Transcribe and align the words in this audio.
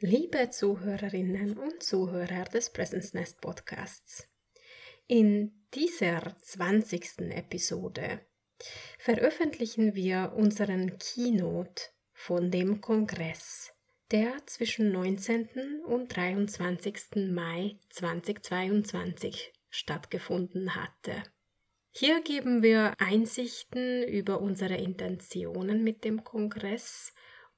Liebe 0.00 0.50
Zuhörerinnen 0.50 1.56
und 1.56 1.80
Zuhörer 1.80 2.44
des 2.46 2.70
Presence 2.70 3.14
Nest 3.14 3.40
Podcasts. 3.40 4.28
In 5.06 5.66
dieser 5.72 6.36
20. 6.42 7.30
Episode 7.30 8.20
veröffentlichen 8.98 9.94
wir 9.94 10.32
unseren 10.34 10.98
Keynote 10.98 11.84
von 12.12 12.50
dem 12.50 12.80
Kongress, 12.80 13.72
der 14.10 14.44
zwischen 14.46 14.90
19. 14.90 15.84
und 15.86 16.14
23. 16.14 17.30
Mai 17.30 17.78
2022 17.90 19.52
stattgefunden 19.70 20.74
hatte. 20.74 21.22
Hier 21.92 22.20
geben 22.20 22.64
wir 22.64 22.94
Einsichten 22.98 24.02
über 24.02 24.40
unsere 24.40 24.74
Intentionen 24.74 25.84
mit 25.84 26.02
dem 26.02 26.24
Kongress 26.24 27.14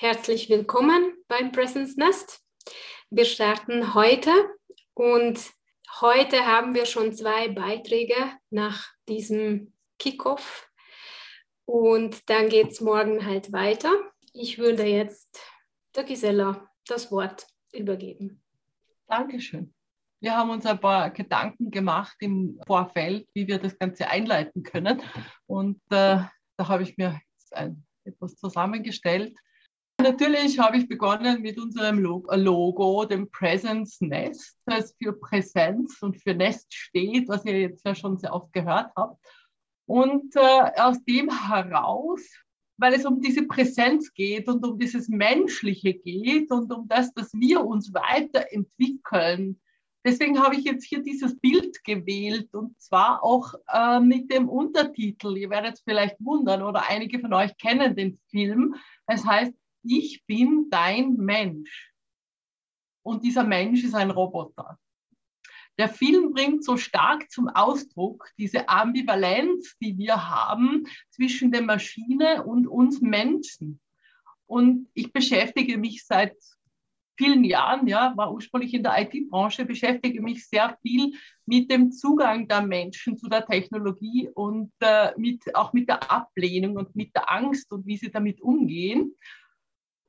Herzlich 0.00 0.48
willkommen 0.48 1.12
beim 1.26 1.50
Presence 1.50 1.96
Nest. 1.96 2.40
Wir 3.10 3.24
starten 3.24 3.94
heute 3.94 4.30
und 4.94 5.50
heute 6.00 6.46
haben 6.46 6.72
wir 6.76 6.86
schon 6.86 7.12
zwei 7.12 7.48
Beiträge 7.48 8.14
nach 8.48 8.92
diesem 9.08 9.72
Kickoff 9.98 10.70
und 11.64 12.30
dann 12.30 12.48
geht 12.48 12.68
es 12.68 12.80
morgen 12.80 13.26
halt 13.26 13.52
weiter. 13.52 13.90
Ich 14.32 14.58
würde 14.58 14.84
jetzt 14.84 15.40
der 15.96 16.04
Gisela 16.04 16.70
das 16.86 17.10
Wort 17.10 17.48
übergeben. 17.72 18.40
Dankeschön. 19.08 19.74
Wir 20.20 20.36
haben 20.36 20.50
uns 20.50 20.64
ein 20.64 20.78
paar 20.78 21.10
Gedanken 21.10 21.72
gemacht 21.72 22.18
im 22.20 22.60
Vorfeld, 22.68 23.26
wie 23.34 23.48
wir 23.48 23.58
das 23.58 23.76
Ganze 23.76 24.06
einleiten 24.06 24.62
können. 24.62 25.02
Und 25.46 25.80
äh, 25.90 26.22
da 26.56 26.68
habe 26.68 26.84
ich 26.84 26.96
mir 26.96 27.20
ein, 27.50 27.84
etwas 28.04 28.36
zusammengestellt, 28.36 29.36
Natürlich 30.00 30.60
habe 30.60 30.76
ich 30.76 30.88
begonnen 30.88 31.42
mit 31.42 31.58
unserem 31.58 31.98
Logo, 31.98 33.04
dem 33.04 33.28
Presence 33.32 34.00
Nest, 34.00 34.56
das 34.64 34.94
für 34.96 35.12
Präsenz 35.12 36.00
und 36.02 36.16
für 36.16 36.34
Nest 36.34 36.72
steht, 36.72 37.28
was 37.28 37.44
ihr 37.44 37.60
jetzt 37.60 37.84
ja 37.84 37.96
schon 37.96 38.16
sehr 38.16 38.32
oft 38.32 38.52
gehört 38.52 38.92
habt. 38.94 39.18
Und 39.86 40.36
äh, 40.36 40.70
aus 40.76 41.02
dem 41.04 41.30
heraus, 41.48 42.20
weil 42.76 42.94
es 42.94 43.04
um 43.06 43.20
diese 43.20 43.42
Präsenz 43.48 44.14
geht 44.14 44.46
und 44.46 44.64
um 44.64 44.78
dieses 44.78 45.08
Menschliche 45.08 45.94
geht 45.94 46.52
und 46.52 46.72
um 46.72 46.86
das, 46.86 47.12
dass 47.14 47.34
wir 47.34 47.64
uns 47.64 47.92
weiterentwickeln. 47.92 49.60
Deswegen 50.04 50.40
habe 50.40 50.54
ich 50.54 50.64
jetzt 50.64 50.84
hier 50.84 51.02
dieses 51.02 51.36
Bild 51.40 51.82
gewählt 51.82 52.54
und 52.54 52.80
zwar 52.80 53.24
auch 53.24 53.52
äh, 53.72 53.98
mit 53.98 54.30
dem 54.30 54.48
Untertitel. 54.48 55.36
Ihr 55.36 55.50
werdet 55.50 55.74
es 55.74 55.80
vielleicht 55.80 56.16
wundern 56.20 56.62
oder 56.62 56.88
einige 56.88 57.18
von 57.18 57.34
euch 57.34 57.56
kennen 57.56 57.96
den 57.96 58.20
Film. 58.30 58.76
Es 59.08 59.24
heißt 59.24 59.52
ich 59.82 60.24
bin 60.26 60.68
dein 60.70 61.14
Mensch. 61.14 61.92
Und 63.02 63.24
dieser 63.24 63.44
Mensch 63.44 63.84
ist 63.84 63.94
ein 63.94 64.10
Roboter. 64.10 64.78
Der 65.78 65.88
Film 65.88 66.32
bringt 66.32 66.64
so 66.64 66.76
stark 66.76 67.30
zum 67.30 67.48
Ausdruck 67.48 68.28
diese 68.36 68.68
Ambivalenz, 68.68 69.76
die 69.80 69.96
wir 69.96 70.28
haben 70.28 70.86
zwischen 71.10 71.52
der 71.52 71.62
Maschine 71.62 72.44
und 72.44 72.66
uns 72.66 73.00
Menschen. 73.00 73.80
Und 74.46 74.88
ich 74.94 75.12
beschäftige 75.12 75.78
mich 75.78 76.04
seit 76.04 76.34
vielen 77.16 77.44
Jahren, 77.44 77.86
ja, 77.86 78.12
war 78.16 78.32
ursprünglich 78.32 78.74
in 78.74 78.82
der 78.82 79.00
IT-Branche, 79.02 79.64
beschäftige 79.64 80.22
mich 80.22 80.48
sehr 80.48 80.76
viel 80.82 81.12
mit 81.46 81.70
dem 81.70 81.90
Zugang 81.92 82.48
der 82.48 82.62
Menschen 82.62 83.16
zu 83.16 83.28
der 83.28 83.44
Technologie 83.44 84.30
und 84.34 84.72
äh, 84.80 85.12
mit, 85.16 85.54
auch 85.54 85.72
mit 85.72 85.88
der 85.88 86.10
Ablehnung 86.10 86.76
und 86.76 86.94
mit 86.94 87.14
der 87.14 87.30
Angst 87.30 87.72
und 87.72 87.86
wie 87.86 87.96
sie 87.96 88.10
damit 88.10 88.40
umgehen. 88.40 89.14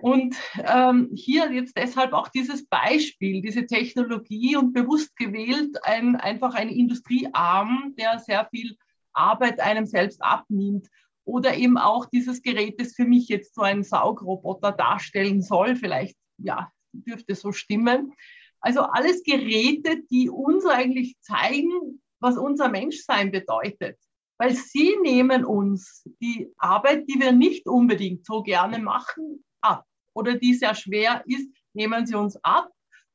Und 0.01 0.35
ähm, 0.63 1.09
hier 1.13 1.51
jetzt 1.51 1.75
deshalb 1.75 2.13
auch 2.13 2.29
dieses 2.29 2.65
Beispiel, 2.67 3.41
diese 3.41 3.65
Technologie 3.65 4.55
und 4.55 4.71
bewusst 4.71 5.13
gewählt 5.17 5.77
ein, 5.83 6.15
einfach 6.15 6.55
ein 6.55 6.69
Industriearm, 6.69 7.95
der 7.97 8.17
sehr 8.19 8.47
viel 8.49 8.77
Arbeit 9.11 9.59
einem 9.59 9.85
selbst 9.85 10.23
abnimmt. 10.23 10.87
Oder 11.25 11.57
eben 11.57 11.77
auch 11.77 12.05
dieses 12.05 12.41
Gerät, 12.41 12.79
das 12.79 12.93
für 12.95 13.03
mich 13.03 13.27
jetzt 13.27 13.53
so 13.53 13.61
ein 13.61 13.83
Saugroboter 13.83 14.71
darstellen 14.71 15.41
soll. 15.41 15.75
Vielleicht, 15.75 16.15
ja, 16.37 16.71
dürfte 16.93 17.35
so 17.35 17.51
stimmen. 17.51 18.13
Also 18.61 18.81
alles 18.81 19.23
Geräte, 19.23 20.01
die 20.09 20.29
uns 20.29 20.65
eigentlich 20.65 21.19
zeigen, 21.19 22.01
was 22.21 22.37
unser 22.37 22.69
Menschsein 22.69 23.31
bedeutet. 23.31 23.97
Weil 24.37 24.55
sie 24.55 24.95
nehmen 25.03 25.43
uns 25.43 26.09
die 26.21 26.49
Arbeit, 26.57 27.03
die 27.09 27.19
wir 27.19 27.33
nicht 27.33 27.67
unbedingt 27.67 28.25
so 28.25 28.41
gerne 28.41 28.79
machen, 28.79 29.43
ab 29.61 29.85
oder 30.19 30.35
die 30.35 30.53
sehr 30.53 30.75
schwer 30.75 31.23
ist, 31.25 31.49
nehmen 31.73 32.05
sie 32.05 32.15
uns 32.15 32.37
ab 32.43 32.69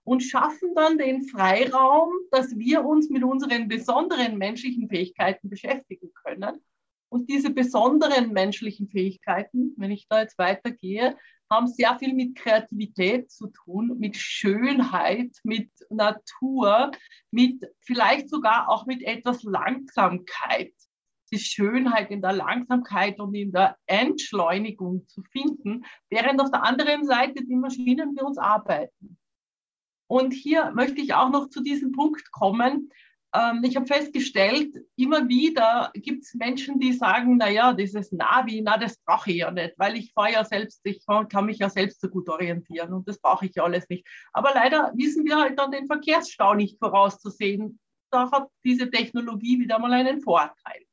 und 0.05 0.23
schaffen 0.23 0.75
dann 0.75 0.99
den 0.99 1.25
Freiraum, 1.25 2.13
dass 2.31 2.57
wir 2.57 2.85
uns 2.85 3.09
mit 3.11 3.23
unseren 3.23 3.69
besonderen 3.69 4.39
menschlichen 4.39 4.89
Fähigkeiten 4.89 5.49
beschäftigen 5.49 6.13
können. 6.25 6.61
Und 7.09 7.31
diese 7.31 7.51
besonderen 7.51 8.33
menschlichen 8.33 8.89
Fähigkeiten, 8.89 9.73
wenn 9.77 9.93
ich 9.93 10.09
da 10.09 10.21
jetzt 10.21 10.39
weitergehe, 10.39 11.17
haben 11.51 11.69
sehr 11.69 11.97
viel 11.99 12.15
mit 12.15 12.35
Kreativität 12.35 13.31
zu 13.31 13.49
tun, 13.49 13.97
mit 13.99 14.17
Schönheit, 14.17 15.31
mit 15.45 15.71
Natur, 15.91 16.91
mit 17.31 17.63
vielleicht 17.81 18.29
sogar 18.29 18.69
auch 18.69 18.87
mit 18.87 19.03
etwas 19.03 19.43
Langsamkeit 19.43 20.73
die 21.33 21.39
Schönheit 21.39 22.11
in 22.11 22.23
der 22.23 22.33
Langsamkeit 22.33 23.19
und 23.21 23.35
in 23.35 23.53
der 23.53 23.77
Entschleunigung 23.87 25.07
zu 25.09 25.23
finden, 25.23 25.85
während 26.11 26.41
auf 26.41 26.51
der 26.51 26.65
anderen 26.65 27.05
Seite 27.05 27.45
die 27.45 27.57
Maschinen 27.57 28.17
für 28.17 28.25
uns 28.25 28.39
arbeiten. 28.39 29.19
Und 30.07 30.33
hier 30.33 30.73
möchte 30.75 31.01
ich 31.01 31.15
auch 31.15 31.31
noch 31.31 31.49
zu 31.49 31.63
diesem 31.63 31.93
Punkt 31.93 32.31
kommen. 32.31 32.91
Ähm, 33.35 33.65
ich 33.65 33.75
habe 33.75 33.87
festgestellt, 33.87 34.77
immer 34.97 35.29
wieder 35.29 35.91
gibt 35.95 36.25
es 36.25 36.35
Menschen, 36.35 36.79
die 36.79 36.93
sagen, 36.93 37.37
naja, 37.37 37.73
dieses 37.73 38.13
Navi, 38.13 38.63
na, 38.63 38.77
das 38.77 38.97
brauche 38.99 39.31
ich 39.31 39.39
ja 39.39 39.51
nicht, 39.51 39.75
weil 39.77 39.97
ich 39.97 40.13
fahre 40.13 40.33
ja 40.33 40.45
selbst, 40.45 40.81
ich 40.85 41.05
kann 41.07 41.47
mich 41.47 41.59
ja 41.59 41.69
selbst 41.69 42.01
so 42.01 42.09
gut 42.09 42.29
orientieren 42.29 42.93
und 42.93 43.09
das 43.09 43.19
brauche 43.19 43.47
ich 43.47 43.55
ja 43.55 43.65
alles 43.65 43.89
nicht. 43.89 44.07
Aber 44.33 44.53
leider 44.55 44.93
wissen 44.95 45.25
wir 45.25 45.37
halt 45.37 45.59
dann 45.59 45.73
den 45.73 45.87
Verkehrsstau 45.87 46.55
nicht 46.55 46.79
vorauszusehen. 46.79 47.81
Da 48.11 48.31
hat 48.31 48.49
diese 48.63 48.91
Technologie 48.91 49.59
wieder 49.59 49.81
mal 49.81 49.93
einen 49.93 50.21
Vorteil. 50.21 50.85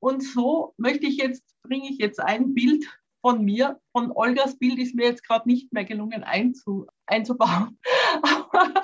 Und 0.00 0.22
so 0.22 0.74
möchte 0.76 1.06
ich 1.06 1.18
jetzt, 1.18 1.44
bringe 1.62 1.88
ich 1.90 1.98
jetzt 1.98 2.20
ein 2.20 2.54
Bild 2.54 2.86
von 3.20 3.44
mir. 3.44 3.80
Von 3.92 4.10
Olgas 4.12 4.58
Bild 4.58 4.78
ist 4.78 4.94
mir 4.94 5.06
jetzt 5.06 5.24
gerade 5.26 5.48
nicht 5.48 5.72
mehr 5.72 5.84
gelungen 5.84 6.24
einzu, 6.24 6.86
einzubauen. 7.06 7.78
Aber 8.22 8.74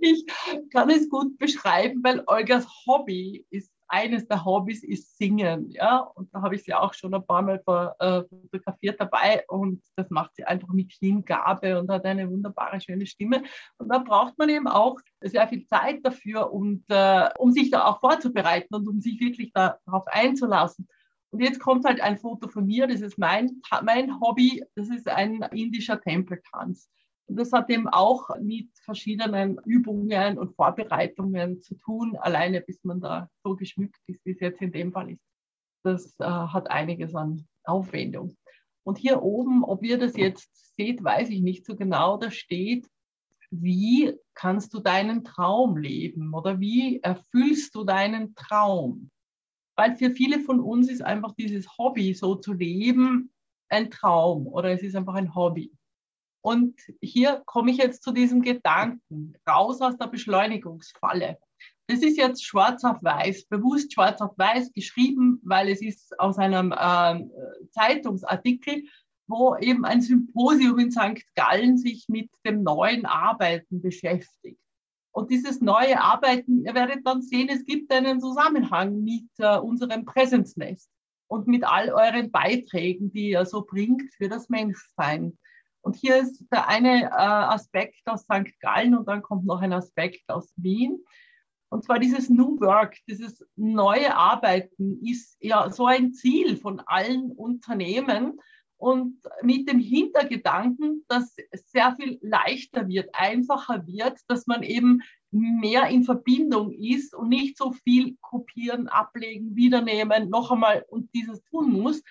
ich 0.00 0.24
kann 0.72 0.90
es 0.90 1.08
gut 1.08 1.36
beschreiben, 1.38 2.02
weil 2.02 2.22
Olgas 2.26 2.66
Hobby 2.86 3.44
ist 3.50 3.70
eines 3.90 4.26
der 4.28 4.44
Hobbys 4.44 4.84
ist 4.84 5.18
Singen, 5.18 5.70
ja, 5.70 5.98
und 5.98 6.32
da 6.32 6.42
habe 6.42 6.54
ich 6.54 6.62
sie 6.62 6.72
auch 6.72 6.94
schon 6.94 7.12
ein 7.12 7.26
paar 7.26 7.42
Mal 7.42 7.60
äh, 7.98 8.22
fotografiert 8.22 9.00
dabei 9.00 9.44
und 9.48 9.82
das 9.96 10.08
macht 10.10 10.36
sie 10.36 10.44
einfach 10.44 10.68
mit 10.68 10.92
Hingabe 10.92 11.80
und 11.80 11.90
hat 11.90 12.04
eine 12.04 12.30
wunderbare, 12.30 12.80
schöne 12.80 13.06
Stimme 13.06 13.42
und 13.78 13.88
da 13.88 13.98
braucht 13.98 14.38
man 14.38 14.48
eben 14.48 14.68
auch 14.68 14.98
sehr 15.20 15.48
viel 15.48 15.66
Zeit 15.66 16.04
dafür 16.04 16.52
und 16.52 16.84
äh, 16.88 17.30
um 17.38 17.50
sich 17.50 17.70
da 17.70 17.86
auch 17.86 17.98
vorzubereiten 17.98 18.74
und 18.74 18.88
um 18.88 19.00
sich 19.00 19.20
wirklich 19.20 19.52
darauf 19.52 20.06
einzulassen. 20.06 20.88
Und 21.30 21.40
jetzt 21.40 21.60
kommt 21.60 21.84
halt 21.84 22.00
ein 22.00 22.18
Foto 22.18 22.48
von 22.48 22.66
mir, 22.66 22.86
das 22.86 23.00
ist 23.00 23.18
mein, 23.18 23.60
mein 23.82 24.20
Hobby, 24.20 24.64
das 24.74 24.88
ist 24.88 25.08
ein 25.08 25.42
indischer 25.52 26.00
Tempeltanz. 26.00 26.88
Das 27.36 27.52
hat 27.52 27.70
eben 27.70 27.88
auch 27.88 28.28
mit 28.40 28.68
verschiedenen 28.84 29.58
Übungen 29.64 30.38
und 30.38 30.54
Vorbereitungen 30.54 31.60
zu 31.60 31.76
tun, 31.76 32.16
alleine 32.16 32.60
bis 32.60 32.82
man 32.84 33.00
da 33.00 33.28
so 33.44 33.54
geschmückt 33.54 34.00
ist, 34.06 34.24
wie 34.24 34.32
es 34.32 34.40
jetzt 34.40 34.60
in 34.60 34.72
dem 34.72 34.92
Fall 34.92 35.12
ist. 35.12 35.22
Das 35.82 36.14
äh, 36.18 36.24
hat 36.24 36.70
einiges 36.70 37.14
an 37.14 37.46
Aufwendung. 37.64 38.36
Und 38.82 38.98
hier 38.98 39.22
oben, 39.22 39.64
ob 39.64 39.84
ihr 39.84 39.98
das 39.98 40.16
jetzt 40.16 40.76
seht, 40.76 41.04
weiß 41.04 41.30
ich 41.30 41.40
nicht 41.40 41.64
so 41.64 41.76
genau, 41.76 42.16
da 42.16 42.30
steht, 42.30 42.88
wie 43.50 44.14
kannst 44.34 44.72
du 44.74 44.80
deinen 44.80 45.24
Traum 45.24 45.76
leben 45.76 46.34
oder 46.34 46.60
wie 46.60 47.00
erfüllst 47.00 47.74
du 47.74 47.84
deinen 47.84 48.34
Traum? 48.34 49.10
Weil 49.76 49.96
für 49.96 50.10
viele 50.10 50.40
von 50.40 50.60
uns 50.60 50.90
ist 50.90 51.02
einfach 51.02 51.34
dieses 51.34 51.78
Hobby 51.78 52.14
so 52.14 52.34
zu 52.36 52.52
leben 52.52 53.32
ein 53.68 53.90
Traum 53.90 54.46
oder 54.46 54.70
es 54.70 54.82
ist 54.82 54.96
einfach 54.96 55.14
ein 55.14 55.34
Hobby. 55.34 55.72
Und 56.42 56.80
hier 57.00 57.42
komme 57.46 57.70
ich 57.70 57.76
jetzt 57.76 58.02
zu 58.02 58.12
diesem 58.12 58.42
Gedanken, 58.42 59.34
raus 59.48 59.80
aus 59.80 59.96
der 59.98 60.06
Beschleunigungsfalle. 60.06 61.38
Das 61.86 62.00
ist 62.02 62.16
jetzt 62.16 62.44
schwarz 62.44 62.84
auf 62.84 63.02
weiß, 63.02 63.46
bewusst 63.46 63.92
schwarz 63.92 64.20
auf 64.20 64.38
weiß 64.38 64.72
geschrieben, 64.72 65.40
weil 65.42 65.68
es 65.68 65.82
ist 65.82 66.18
aus 66.20 66.38
einem 66.38 66.72
äh, 66.72 67.24
Zeitungsartikel, 67.72 68.84
wo 69.26 69.56
eben 69.56 69.84
ein 69.84 70.00
Symposium 70.00 70.78
in 70.78 70.90
St. 70.92 71.24
Gallen 71.34 71.78
sich 71.78 72.08
mit 72.08 72.30
dem 72.44 72.62
neuen 72.62 73.06
Arbeiten 73.06 73.82
beschäftigt. 73.82 74.60
Und 75.12 75.30
dieses 75.30 75.60
neue 75.60 76.00
Arbeiten, 76.00 76.64
ihr 76.64 76.74
werdet 76.74 77.04
dann 77.06 77.22
sehen, 77.22 77.48
es 77.50 77.64
gibt 77.64 77.92
einen 77.92 78.20
Zusammenhang 78.20 79.02
mit 79.02 79.28
äh, 79.38 79.58
unserem 79.58 80.04
Präsenznest 80.04 80.88
und 81.26 81.48
mit 81.48 81.64
all 81.64 81.90
euren 81.90 82.30
Beiträgen, 82.30 83.10
die 83.10 83.30
ihr 83.30 83.44
so 83.46 83.62
bringt 83.62 84.14
für 84.14 84.28
das 84.28 84.48
Menschsein. 84.48 85.36
Und 85.82 85.96
hier 85.96 86.18
ist 86.18 86.44
der 86.52 86.68
eine 86.68 87.04
äh, 87.04 87.14
Aspekt 87.14 88.02
aus 88.06 88.22
St. 88.22 88.58
Gallen 88.60 88.94
und 88.94 89.08
dann 89.08 89.22
kommt 89.22 89.46
noch 89.46 89.60
ein 89.60 89.72
Aspekt 89.72 90.28
aus 90.28 90.52
Wien. 90.56 91.04
Und 91.70 91.84
zwar 91.84 91.98
dieses 91.98 92.28
New 92.28 92.58
Work, 92.60 92.96
dieses 93.08 93.44
neue 93.56 94.14
Arbeiten 94.14 95.00
ist 95.04 95.36
ja 95.40 95.70
so 95.70 95.86
ein 95.86 96.12
Ziel 96.12 96.56
von 96.56 96.80
allen 96.80 97.30
Unternehmen 97.30 98.40
und 98.76 99.18
mit 99.42 99.68
dem 99.68 99.78
Hintergedanken, 99.78 101.04
dass 101.06 101.36
es 101.50 101.70
sehr 101.70 101.94
viel 101.96 102.18
leichter 102.22 102.88
wird, 102.88 103.10
einfacher 103.12 103.86
wird, 103.86 104.18
dass 104.26 104.46
man 104.46 104.62
eben 104.62 105.02
mehr 105.30 105.86
in 105.88 106.02
Verbindung 106.02 106.72
ist 106.72 107.14
und 107.14 107.28
nicht 107.28 107.56
so 107.56 107.72
viel 107.72 108.16
kopieren, 108.20 108.88
ablegen, 108.88 109.54
wiedernehmen, 109.54 110.30
noch 110.30 110.50
einmal 110.50 110.84
und 110.88 111.14
dieses 111.14 111.44
tun 111.44 111.72
muss. 111.72 112.02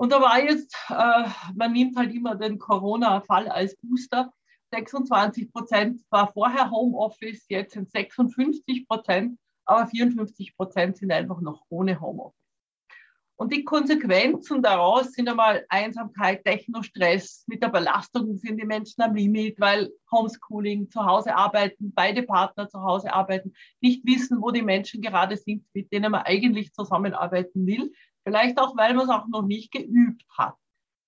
Und 0.00 0.12
da 0.12 0.22
war 0.22 0.42
jetzt, 0.42 0.74
äh, 0.88 1.28
man 1.54 1.72
nimmt 1.72 1.94
halt 1.94 2.14
immer 2.14 2.34
den 2.34 2.58
Corona-Fall 2.58 3.48
als 3.48 3.76
Booster. 3.82 4.32
26 4.72 5.52
Prozent 5.52 6.00
war 6.08 6.32
vorher 6.32 6.70
Homeoffice, 6.70 7.44
jetzt 7.50 7.74
sind 7.74 7.90
56 7.90 8.88
Prozent, 8.88 9.38
aber 9.66 9.86
54 9.88 10.56
Prozent 10.56 10.96
sind 10.96 11.12
einfach 11.12 11.42
noch 11.42 11.66
ohne 11.68 12.00
Homeoffice. 12.00 12.40
Und 13.36 13.52
die 13.52 13.64
Konsequenzen 13.64 14.62
daraus 14.62 15.12
sind 15.12 15.28
einmal 15.28 15.66
Einsamkeit, 15.68 16.44
Technostress, 16.44 17.44
mit 17.46 17.62
der 17.62 17.68
Belastung 17.68 18.36
sind 18.36 18.58
die 18.58 18.66
Menschen 18.66 19.02
am 19.02 19.14
Limit, 19.14 19.60
weil 19.60 19.90
Homeschooling, 20.10 20.90
zu 20.90 21.04
Hause 21.04 21.34
arbeiten, 21.34 21.92
beide 21.94 22.22
Partner 22.22 22.68
zu 22.68 22.80
Hause 22.82 23.12
arbeiten, 23.12 23.52
nicht 23.82 24.04
wissen, 24.06 24.40
wo 24.40 24.50
die 24.50 24.62
Menschen 24.62 25.02
gerade 25.02 25.36
sind, 25.36 25.64
mit 25.74 25.92
denen 25.92 26.12
man 26.12 26.22
eigentlich 26.22 26.72
zusammenarbeiten 26.72 27.66
will. 27.66 27.92
Vielleicht 28.24 28.58
auch, 28.58 28.76
weil 28.76 28.94
man 28.94 29.04
es 29.04 29.10
auch 29.10 29.26
noch 29.28 29.42
nicht 29.42 29.72
geübt 29.72 30.24
hat. 30.36 30.54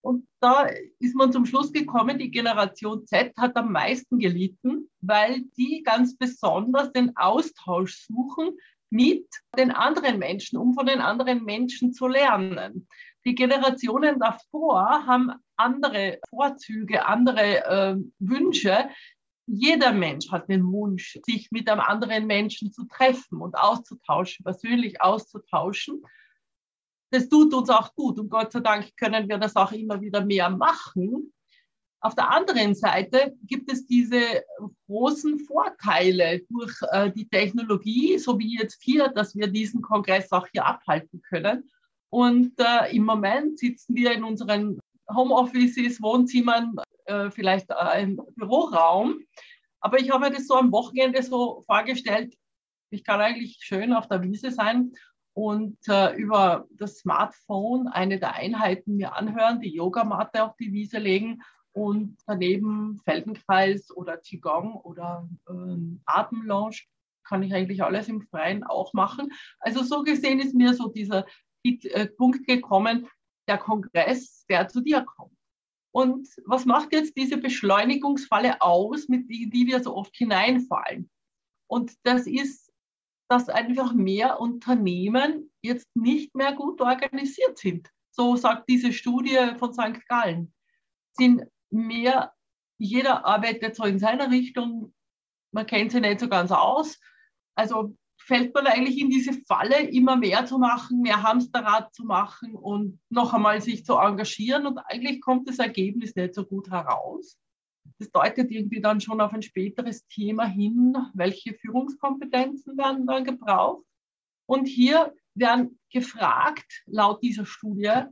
Und 0.03 0.27
da 0.41 0.67
ist 0.99 1.15
man 1.15 1.33
zum 1.33 1.47
Schluss 1.47 1.73
gekommen, 1.73 2.19
die 2.19 2.31
Generation 2.31 3.07
Z 3.07 3.33
hat 3.37 3.57
am 3.57 3.71
meisten 3.71 4.19
gelitten, 4.19 4.91
weil 5.01 5.43
die 5.57 5.83
ganz 5.85 6.17
besonders 6.17 6.93
den 6.93 7.17
Austausch 7.17 8.07
suchen 8.07 8.59
mit 8.91 9.27
den 9.57 9.71
anderen 9.71 10.19
Menschen, 10.19 10.59
um 10.59 10.75
von 10.75 10.87
den 10.87 11.01
anderen 11.01 11.45
Menschen 11.45 11.93
zu 11.93 12.09
lernen. 12.09 12.89
Die 13.25 13.37
Generationen 13.37 14.19
davor 14.19 15.07
haben 15.07 15.33
andere 15.57 16.19
Vorzüge, 16.29 17.07
andere 17.07 17.65
äh, 17.65 17.97
Wünsche. 18.19 18.89
Jeder 19.47 19.93
Mensch 19.93 20.31
hat 20.33 20.49
den 20.49 20.67
Wunsch, 20.73 21.19
sich 21.25 21.53
mit 21.53 21.71
einem 21.71 21.81
anderen 21.81 22.27
Menschen 22.27 22.73
zu 22.73 22.85
treffen 22.87 23.41
und 23.41 23.57
auszutauschen, 23.57 24.43
persönlich 24.43 25.01
auszutauschen 25.01 26.03
das 27.13 27.29
tut 27.29 27.53
uns 27.53 27.69
auch 27.69 27.95
gut 27.95 28.19
und 28.19 28.31
Gott 28.31 28.53
sei 28.53 28.61
Dank 28.61 28.97
können 28.97 29.29
wir 29.29 29.39
das 29.39 29.55
auch 29.55 29.71
immer 29.73 30.01
wieder 30.01 30.25
mehr 30.25 30.49
machen. 30.49 31.33
Auf 32.01 32.15
der 32.15 32.31
anderen 32.31 32.75
Seite 32.75 33.37
gibt 33.43 33.71
es 33.71 33.87
diese 33.87 34.43
großen 34.87 35.39
Vorteile 35.41 36.41
durch 36.49 36.75
äh, 36.91 37.13
die 37.13 37.29
Technologie, 37.29 38.19
so 38.19 38.39
wie 38.39 38.59
jetzt 38.59 38.83
hier, 38.83 39.09
dass 39.09 39.37
wir 39.37 39.47
diesen 39.47 39.83
Kongress 39.83 40.33
auch 40.33 40.49
hier 40.53 40.67
abhalten 40.67 41.23
können. 41.23 41.71
Und 42.09 42.55
äh, 42.59 42.97
im 42.97 43.05
Moment 43.05 43.59
sitzen 43.59 43.95
wir 43.95 44.13
in 44.13 44.25
unseren 44.25 44.81
Homeoffices, 45.15 46.03
Wohnzimmern, 46.03 46.75
äh, 47.05 47.31
vielleicht 47.31 47.71
äh, 47.71 48.03
im 48.03 48.21
Büroraum. 48.37 49.21
Aber 49.81 50.01
ich 50.01 50.11
habe 50.11 50.29
mir 50.29 50.35
das 50.35 50.47
so 50.47 50.57
am 50.57 50.73
Wochenende 50.73 51.23
so 51.23 51.63
vorgestellt, 51.67 52.35
ich 52.91 53.05
kann 53.05 53.21
eigentlich 53.21 53.59
schön 53.61 53.93
auf 53.93 54.09
der 54.09 54.23
Wiese 54.23 54.51
sein 54.51 54.93
und 55.35 55.79
äh, 55.89 56.15
über 56.17 56.67
das 56.73 56.99
Smartphone 56.99 57.89
eine 57.89 58.19
der 58.19 58.35
Einheiten 58.35 58.97
mir 58.97 59.15
anhören, 59.17 59.61
die 59.61 59.75
Yogamatte 59.75 60.45
auf 60.45 60.57
die 60.57 60.73
Wiese 60.73 60.99
legen 60.99 61.43
und 61.73 62.19
daneben 62.27 63.01
Feldenkreis 63.05 63.91
oder 63.91 64.19
Qigong 64.19 64.75
oder 64.75 65.29
ähm, 65.49 66.03
Atemlounge 66.05 66.77
kann 67.25 67.43
ich 67.43 67.55
eigentlich 67.55 67.83
alles 67.83 68.09
im 68.09 68.21
Freien 68.23 68.65
auch 68.65 68.93
machen. 68.93 69.33
Also 69.59 69.83
so 69.83 70.03
gesehen 70.03 70.41
ist 70.41 70.55
mir 70.55 70.75
so 70.75 70.89
dieser 70.89 71.25
äh, 71.65 72.07
Punkt 72.07 72.47
gekommen, 72.47 73.09
der 73.49 73.59
Kongress, 73.59 74.45
der 74.49 74.69
zu 74.69 74.81
dir 74.81 75.03
kommt. 75.03 75.37
Und 75.95 76.29
was 76.47 76.65
macht 76.65 76.93
jetzt 76.93 77.17
diese 77.17 77.37
Beschleunigungsfalle 77.37 78.61
aus, 78.61 79.09
mit 79.09 79.29
die, 79.29 79.51
die 79.51 79.67
wir 79.67 79.83
so 79.83 79.95
oft 79.95 80.17
hineinfallen? 80.17 81.11
Und 81.67 81.95
das 82.03 82.27
ist 82.27 82.62
dass 83.33 83.49
einfach 83.49 83.95
mehr 83.95 84.41
Unternehmen 84.41 85.51
jetzt 85.63 85.89
nicht 85.97 86.35
mehr 86.35 86.53
gut 86.53 86.83
organisiert 86.83 87.57
sind. 87.57 87.89
So 88.11 88.37
sagt 88.37 88.69
diese 88.69 88.93
Studie 88.93 89.39
von 89.59 89.73
St. 89.73 90.07
Gallen. 90.07 90.53
Sind 91.15 91.45
mehr, 91.71 92.35
jeder 92.77 93.25
arbeitet 93.25 93.75
so 93.75 93.85
in 93.85 93.99
seiner 93.99 94.31
Richtung, 94.31 94.93
man 95.51 95.65
kennt 95.65 95.93
sie 95.93 96.01
nicht 96.03 96.21
so 96.21 96.29
ganz 96.29 96.53
aus. 96.53 97.01
Also 97.55 97.97
fällt 98.19 98.53
man 98.55 98.67
eigentlich 98.67 98.99
in 98.99 99.09
diese 99.09 99.33
Falle, 99.49 99.81
immer 99.81 100.17
mehr 100.17 100.45
zu 100.45 100.59
machen, 100.59 101.01
mehr 101.01 101.23
Hamsterrad 101.23 101.95
zu 101.95 102.05
machen 102.05 102.55
und 102.55 103.01
noch 103.09 103.33
einmal 103.33 103.63
sich 103.63 103.87
zu 103.87 103.95
engagieren 103.95 104.67
und 104.67 104.77
eigentlich 104.77 105.23
kommt 105.23 105.49
das 105.49 105.59
Ergebnis 105.59 106.15
nicht 106.17 106.35
so 106.35 106.45
gut 106.45 106.71
heraus. 106.71 107.39
Das 107.99 108.11
deutet 108.11 108.51
irgendwie 108.51 108.81
dann 108.81 109.01
schon 109.01 109.21
auf 109.21 109.33
ein 109.33 109.43
späteres 109.43 110.07
Thema 110.07 110.45
hin, 110.45 110.97
welche 111.15 111.55
Führungskompetenzen 111.55 112.77
werden 112.77 113.07
dann 113.07 113.25
gebraucht. 113.25 113.85
Und 114.47 114.67
hier 114.67 115.15
werden 115.35 115.79
gefragt, 115.91 116.83
laut 116.87 117.23
dieser 117.23 117.47
Studie, 117.47 118.03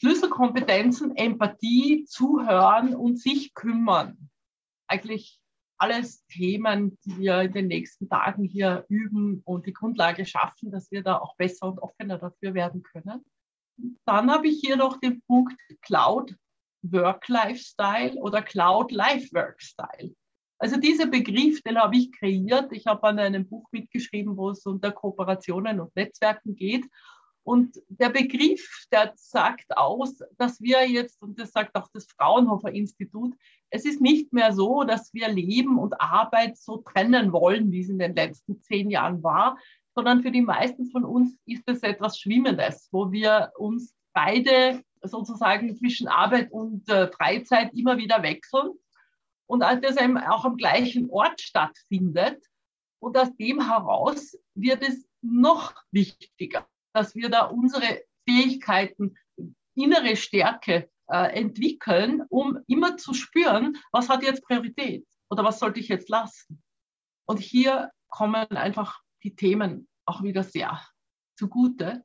Schlüsselkompetenzen, 0.00 1.16
Empathie, 1.16 2.04
Zuhören 2.04 2.94
und 2.94 3.18
sich 3.18 3.54
kümmern. 3.54 4.30
Eigentlich 4.88 5.40
alles 5.78 6.24
Themen, 6.26 6.98
die 7.04 7.18
wir 7.18 7.42
in 7.42 7.52
den 7.52 7.66
nächsten 7.68 8.08
Tagen 8.08 8.44
hier 8.44 8.84
üben 8.88 9.42
und 9.44 9.66
die 9.66 9.72
Grundlage 9.72 10.26
schaffen, 10.26 10.70
dass 10.70 10.90
wir 10.90 11.02
da 11.02 11.18
auch 11.18 11.36
besser 11.36 11.66
und 11.68 11.78
offener 11.78 12.18
dafür 12.18 12.54
werden 12.54 12.82
können. 12.82 13.24
Dann 14.04 14.30
habe 14.30 14.48
ich 14.48 14.60
hier 14.60 14.76
noch 14.76 14.98
den 14.98 15.20
Punkt 15.22 15.58
Cloud 15.82 16.36
Work-Life-Style 16.90 18.14
oder 18.20 18.42
Cloud-Life-Work-Style. 18.42 20.14
Also 20.58 20.78
dieser 20.78 21.06
Begriff, 21.06 21.60
den 21.62 21.78
habe 21.78 21.96
ich 21.96 22.12
kreiert. 22.12 22.72
Ich 22.72 22.86
habe 22.86 23.06
an 23.08 23.18
einem 23.18 23.48
Buch 23.48 23.66
mitgeschrieben, 23.72 24.36
wo 24.36 24.50
es 24.50 24.64
unter 24.64 24.92
Kooperationen 24.92 25.80
und 25.80 25.94
Netzwerken 25.96 26.54
geht. 26.54 26.86
Und 27.42 27.78
der 27.88 28.08
Begriff, 28.08 28.86
der 28.90 29.12
sagt 29.16 29.76
aus, 29.76 30.22
dass 30.38 30.60
wir 30.62 30.88
jetzt, 30.88 31.20
und 31.20 31.38
das 31.38 31.52
sagt 31.52 31.76
auch 31.76 31.88
das 31.92 32.06
Fraunhofer 32.16 32.72
Institut, 32.72 33.34
es 33.68 33.84
ist 33.84 34.00
nicht 34.00 34.32
mehr 34.32 34.52
so, 34.52 34.84
dass 34.84 35.12
wir 35.12 35.28
Leben 35.28 35.78
und 35.78 36.00
Arbeit 36.00 36.56
so 36.56 36.78
trennen 36.78 37.32
wollen, 37.32 37.70
wie 37.70 37.80
es 37.80 37.90
in 37.90 37.98
den 37.98 38.14
letzten 38.14 38.62
zehn 38.62 38.88
Jahren 38.88 39.22
war, 39.22 39.58
sondern 39.94 40.22
für 40.22 40.30
die 40.30 40.40
meisten 40.40 40.90
von 40.90 41.04
uns 41.04 41.36
ist 41.44 41.64
es 41.66 41.82
etwas 41.82 42.18
Schwimmendes, 42.18 42.88
wo 42.90 43.12
wir 43.12 43.52
uns 43.58 43.94
beide 44.14 44.82
sozusagen 45.02 45.76
zwischen 45.76 46.08
Arbeit 46.08 46.50
und 46.50 46.88
äh, 46.88 47.10
Freizeit 47.12 47.74
immer 47.74 47.98
wieder 47.98 48.22
wechseln 48.22 48.70
und 49.46 49.60
das 49.60 49.96
eben 49.98 50.16
auch 50.16 50.44
am 50.44 50.56
gleichen 50.56 51.10
Ort 51.10 51.40
stattfindet. 51.40 52.42
Und 53.00 53.18
aus 53.18 53.36
dem 53.36 53.68
heraus 53.68 54.38
wird 54.54 54.82
es 54.82 55.06
noch 55.20 55.74
wichtiger, 55.90 56.66
dass 56.94 57.14
wir 57.14 57.28
da 57.28 57.44
unsere 57.44 58.02
Fähigkeiten, 58.26 59.16
innere 59.74 60.16
Stärke 60.16 60.88
äh, 61.08 61.38
entwickeln, 61.38 62.22
um 62.28 62.58
immer 62.66 62.96
zu 62.96 63.12
spüren, 63.12 63.76
was 63.92 64.08
hat 64.08 64.22
jetzt 64.22 64.44
Priorität 64.44 65.06
oder 65.28 65.44
was 65.44 65.58
sollte 65.58 65.80
ich 65.80 65.88
jetzt 65.88 66.08
lassen. 66.08 66.62
Und 67.26 67.40
hier 67.40 67.90
kommen 68.08 68.46
einfach 68.50 69.00
die 69.22 69.34
Themen 69.34 69.88
auch 70.06 70.22
wieder 70.22 70.42
sehr 70.42 70.80
zugute. 71.36 72.04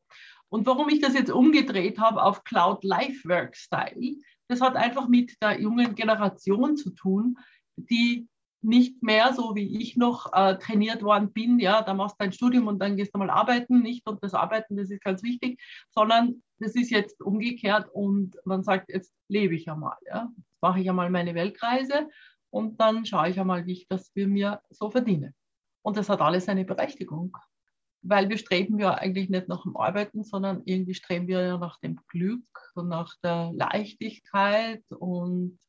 Und 0.50 0.66
warum 0.66 0.90
ich 0.90 1.00
das 1.00 1.14
jetzt 1.14 1.32
umgedreht 1.32 2.00
habe 2.00 2.24
auf 2.24 2.44
Cloud 2.44 2.84
Life 2.84 3.28
Work 3.28 3.56
Style, 3.56 4.16
das 4.48 4.62
hat 4.62 4.76
einfach 4.76 5.08
mit 5.08 5.36
der 5.42 5.60
jungen 5.60 5.96
Generation 5.96 6.76
zu 6.76 6.90
tun, 6.90 7.38
die 7.76 8.28
nicht 8.62 9.02
mehr 9.02 9.34
so 9.34 9.56
wie 9.56 9.82
ich 9.82 9.96
noch 9.96 10.34
äh, 10.34 10.58
trainiert 10.58 11.02
worden 11.02 11.32
bin, 11.32 11.60
ja, 11.60 11.82
da 11.82 11.94
machst 11.94 12.16
du 12.16 12.24
dein 12.24 12.34
Studium 12.34 12.68
und 12.68 12.80
dann 12.80 12.98
gehst 12.98 13.14
du 13.14 13.20
mal 13.20 13.30
arbeiten, 13.30 13.82
nicht? 13.82 14.06
Und 14.06 14.22
das 14.24 14.34
Arbeiten, 14.34 14.76
das 14.76 14.90
ist 14.90 15.02
ganz 15.02 15.24
wichtig, 15.24 15.62
sondern 15.92 16.44
das 16.60 16.76
ist 16.76 16.90
jetzt 16.90 17.22
umgekehrt 17.22 17.88
und 17.94 18.38
man 18.44 18.64
sagt, 18.64 18.92
jetzt 18.92 19.14
lebe 19.30 19.56
ich 19.56 19.70
einmal, 19.70 19.96
ja, 20.06 20.30
mache 20.62 20.82
ich 20.82 20.90
einmal 20.90 21.10
meine 21.10 21.36
Weltreise 21.36 22.10
und 22.50 22.82
dann 22.82 23.06
schaue 23.06 23.30
ich 23.30 23.40
einmal, 23.40 23.66
wie 23.66 23.74
ich 23.74 23.88
das 23.88 24.10
für 24.10 24.28
mir 24.28 24.62
so 24.70 24.90
verdiene. 24.90 25.34
Und 25.82 25.96
das 25.96 26.10
hat 26.10 26.20
alles 26.20 26.50
eine 26.50 26.66
Berechtigung, 26.66 27.38
weil 28.02 28.30
wir 28.30 28.38
streben 28.38 28.80
ja 28.80 28.94
eigentlich 28.94 29.30
nicht 29.30 29.48
nach 29.48 29.64
dem 29.64 29.76
Arbeiten, 29.76 30.24
sondern 30.24 30.62
irgendwie 30.66 30.94
streben 30.94 31.28
wir 31.28 31.42
ja 31.42 31.58
nach 31.58 31.80
dem 31.80 32.00
Glück 32.08 32.46
und 32.76 32.88
nach 32.88 33.16
der 33.24 33.52
Leichtigkeit 33.54 34.84
und 34.90 35.60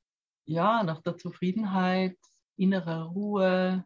ja, 0.46 0.82
nach 0.82 1.02
der 1.02 1.16
Zufriedenheit 1.16 2.16
innere 2.56 3.06
Ruhe. 3.06 3.84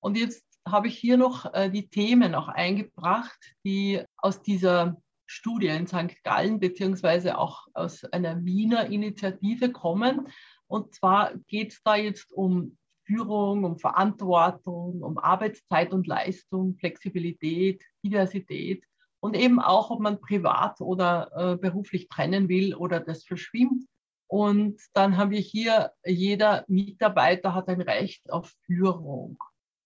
Und 0.00 0.16
jetzt 0.16 0.44
habe 0.66 0.88
ich 0.88 0.98
hier 0.98 1.16
noch 1.16 1.52
äh, 1.54 1.70
die 1.70 1.88
Themen 1.88 2.34
auch 2.34 2.48
eingebracht, 2.48 3.38
die 3.64 4.02
aus 4.16 4.42
dieser 4.42 4.96
Studie 5.26 5.68
in 5.68 5.86
St. 5.86 6.22
Gallen 6.22 6.60
beziehungsweise 6.60 7.38
auch 7.38 7.66
aus 7.74 8.04
einer 8.04 8.44
Wiener 8.44 8.86
Initiative 8.86 9.72
kommen. 9.72 10.28
Und 10.66 10.94
zwar 10.94 11.34
geht 11.48 11.72
es 11.72 11.82
da 11.82 11.96
jetzt 11.96 12.32
um 12.32 12.76
Führung, 13.06 13.64
um 13.64 13.78
Verantwortung, 13.78 15.02
um 15.02 15.18
Arbeitszeit 15.18 15.92
und 15.92 16.06
Leistung, 16.06 16.76
Flexibilität, 16.76 17.82
Diversität 18.04 18.84
und 19.20 19.34
eben 19.34 19.60
auch, 19.60 19.90
ob 19.90 20.00
man 20.00 20.20
privat 20.20 20.80
oder 20.80 21.30
äh, 21.34 21.56
beruflich 21.56 22.08
trennen 22.08 22.48
will 22.48 22.74
oder 22.74 23.00
das 23.00 23.24
verschwimmt. 23.24 23.84
Und 24.28 24.80
dann 24.92 25.16
haben 25.16 25.30
wir 25.30 25.40
hier, 25.40 25.92
jeder 26.04 26.64
Mitarbeiter 26.68 27.54
hat 27.54 27.68
ein 27.68 27.80
Recht 27.80 28.30
auf 28.30 28.52
Führung. 28.66 29.38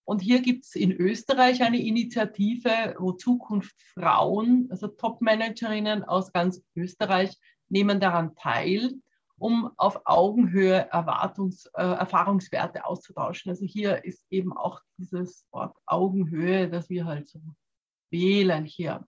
Und 0.04 0.20
hier 0.20 0.40
gibt 0.40 0.64
es 0.64 0.74
in 0.74 0.92
Österreich 0.92 1.62
eine 1.62 1.80
Initiative, 1.80 2.96
wo 2.98 3.12
Zukunft 3.12 3.74
Frauen, 3.94 4.66
also 4.70 4.88
Top-Managerinnen 4.88 6.04
aus 6.04 6.32
ganz 6.32 6.62
Österreich, 6.74 7.36
nehmen 7.68 8.00
daran 8.00 8.34
teil, 8.34 8.94
um 9.40 9.72
auf 9.78 10.02
Augenhöhe 10.04 10.86
Erwartungs, 10.92 11.64
äh, 11.74 11.82
Erfahrungswerte 11.82 12.84
auszutauschen. 12.84 13.50
Also 13.50 13.64
hier 13.64 14.04
ist 14.04 14.26
eben 14.30 14.52
auch 14.56 14.82
dieses 14.98 15.46
Wort 15.50 15.74
Augenhöhe, 15.86 16.68
das 16.68 16.90
wir 16.90 17.06
halt 17.06 17.28
so 17.28 17.40
wählen 18.10 18.66
hier. 18.66 19.06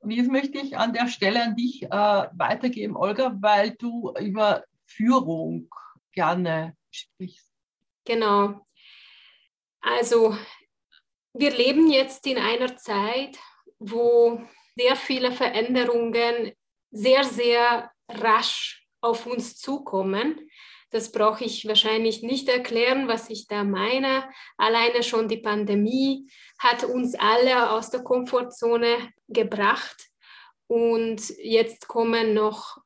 Und 0.00 0.10
jetzt 0.10 0.30
möchte 0.30 0.58
ich 0.58 0.76
an 0.76 0.92
der 0.92 1.06
Stelle 1.06 1.44
an 1.44 1.54
dich 1.54 1.84
äh, 1.84 1.88
weitergeben, 1.88 2.96
Olga, 2.96 3.36
weil 3.40 3.70
du 3.76 4.12
über 4.18 4.64
Führung 4.84 5.70
gerne 6.12 6.76
sprichst. 6.90 7.52
Genau. 8.04 8.66
Also 9.80 10.36
wir 11.34 11.56
leben 11.56 11.88
jetzt 11.88 12.26
in 12.26 12.38
einer 12.38 12.76
Zeit, 12.76 13.38
wo 13.78 14.40
sehr 14.74 14.96
viele 14.96 15.30
Veränderungen 15.30 16.52
sehr, 16.90 17.22
sehr 17.22 17.92
rasch 18.08 18.79
auf 19.00 19.26
uns 19.26 19.56
zukommen. 19.56 20.50
Das 20.90 21.12
brauche 21.12 21.44
ich 21.44 21.68
wahrscheinlich 21.68 22.22
nicht 22.22 22.48
erklären, 22.48 23.06
was 23.06 23.30
ich 23.30 23.46
da 23.46 23.62
meine. 23.62 24.28
Alleine 24.56 25.02
schon 25.02 25.28
die 25.28 25.38
Pandemie 25.38 26.28
hat 26.58 26.84
uns 26.84 27.14
alle 27.14 27.70
aus 27.70 27.90
der 27.90 28.02
Komfortzone 28.02 29.12
gebracht. 29.28 30.08
Und 30.66 31.28
jetzt 31.38 31.86
kommen 31.86 32.34
noch 32.34 32.78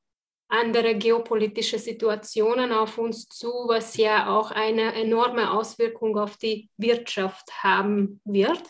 andere 0.48 0.94
geopolitische 0.94 1.78
Situationen 1.78 2.72
auf 2.72 2.98
uns 2.98 3.26
zu, 3.28 3.48
was 3.66 3.96
ja 3.96 4.28
auch 4.28 4.50
eine 4.50 4.94
enorme 4.94 5.50
Auswirkung 5.50 6.18
auf 6.18 6.36
die 6.36 6.70
Wirtschaft 6.76 7.62
haben 7.62 8.20
wird. 8.24 8.62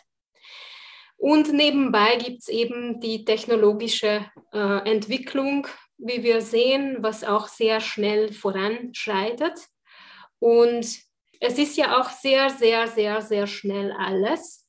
Und 1.17 1.53
nebenbei 1.53 2.17
gibt 2.17 2.43
es 2.43 2.49
eben 2.49 3.01
die 3.01 3.25
technologische 3.25 4.31
äh, 4.53 4.91
Entwicklung, 4.91 5.67
wie 5.99 6.23
wir 6.23 6.41
sehen, 6.41 6.99
was 7.01 7.25
auch 7.25 7.49
sehr 7.49 7.81
schnell 7.81 8.33
voranschreitet. 8.33 9.69
Und 10.39 10.99
es 11.41 11.59
ist 11.59 11.77
ja 11.77 12.01
auch 12.01 12.11
sehr, 12.11 12.51
sehr, 12.51 12.87
sehr, 12.89 13.21
sehr 13.23 13.47
schnell 13.47 13.93
alles. 13.93 14.65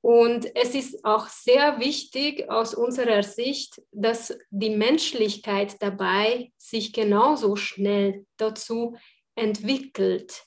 Und 0.00 0.54
es 0.54 0.76
ist 0.76 1.04
auch 1.04 1.26
sehr 1.26 1.80
wichtig 1.80 2.48
aus 2.48 2.74
unserer 2.74 3.24
Sicht, 3.24 3.82
dass 3.90 4.38
die 4.50 4.70
Menschlichkeit 4.70 5.82
dabei 5.82 6.52
sich 6.56 6.92
genauso 6.92 7.56
schnell 7.56 8.24
dazu 8.36 8.96
entwickelt. 9.34 10.44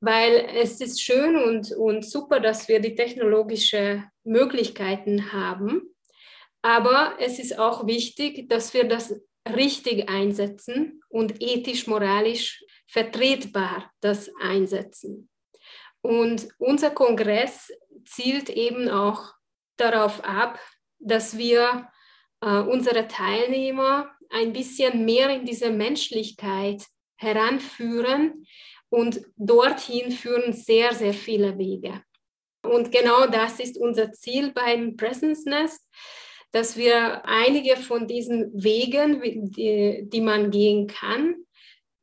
Weil 0.00 0.48
es 0.56 0.80
ist 0.80 1.02
schön 1.02 1.36
und, 1.36 1.70
und 1.72 2.04
super, 2.04 2.40
dass 2.40 2.66
wir 2.66 2.80
die 2.80 2.94
technologischen 2.94 4.10
Möglichkeiten 4.24 5.32
haben. 5.32 5.94
Aber 6.62 7.16
es 7.18 7.38
ist 7.38 7.58
auch 7.58 7.86
wichtig, 7.86 8.48
dass 8.48 8.72
wir 8.72 8.84
das 8.84 9.14
richtig 9.48 10.08
einsetzen 10.08 11.02
und 11.08 11.42
ethisch, 11.42 11.86
moralisch 11.86 12.64
vertretbar 12.86 13.90
das 14.00 14.30
einsetzen. 14.40 15.28
Und 16.00 16.48
unser 16.58 16.90
Kongress 16.90 17.72
zielt 18.04 18.50
eben 18.50 18.88
auch 18.88 19.34
darauf 19.76 20.22
ab, 20.24 20.58
dass 20.98 21.36
wir 21.36 21.88
äh, 22.40 22.58
unsere 22.58 23.08
Teilnehmer 23.08 24.10
ein 24.30 24.52
bisschen 24.52 25.04
mehr 25.04 25.30
in 25.30 25.44
diese 25.44 25.70
Menschlichkeit 25.70 26.86
heranführen 27.16 28.46
und 28.88 29.22
dorthin 29.36 30.12
führen 30.12 30.52
sehr, 30.52 30.94
sehr 30.94 31.14
viele 31.14 31.56
Wege. 31.58 32.02
Und 32.64 32.92
genau 32.92 33.26
das 33.26 33.58
ist 33.58 33.76
unser 33.78 34.12
Ziel 34.12 34.52
beim 34.52 34.96
Presence 34.96 35.44
Nest, 35.44 35.88
dass 36.52 36.76
wir 36.76 37.26
einige 37.26 37.76
von 37.76 38.06
diesen 38.06 38.52
Wegen, 38.54 39.20
die, 39.50 40.04
die 40.08 40.20
man 40.20 40.50
gehen 40.50 40.86
kann, 40.86 41.36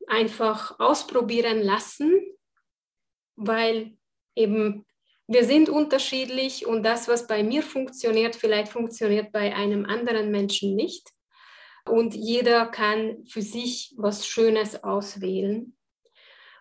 einfach 0.08 0.80
ausprobieren 0.80 1.62
lassen, 1.62 2.20
weil 3.36 3.96
eben 4.36 4.86
wir 5.28 5.46
sind 5.46 5.70
unterschiedlich 5.70 6.66
und 6.66 6.82
das, 6.82 7.08
was 7.08 7.28
bei 7.28 7.44
mir 7.44 7.62
funktioniert, 7.62 8.36
vielleicht 8.36 8.72
funktioniert 8.72 9.32
bei 9.32 9.56
einem 9.56 9.86
anderen 9.86 10.32
Menschen 10.32 10.76
nicht. 10.76 11.08
Und 11.86 12.16
jeder 12.16 12.66
kann 12.66 13.26
für 13.28 13.44
sich 13.44 13.94
was 13.96 14.26
Schönes 14.26 14.84
auswählen. 14.84 15.78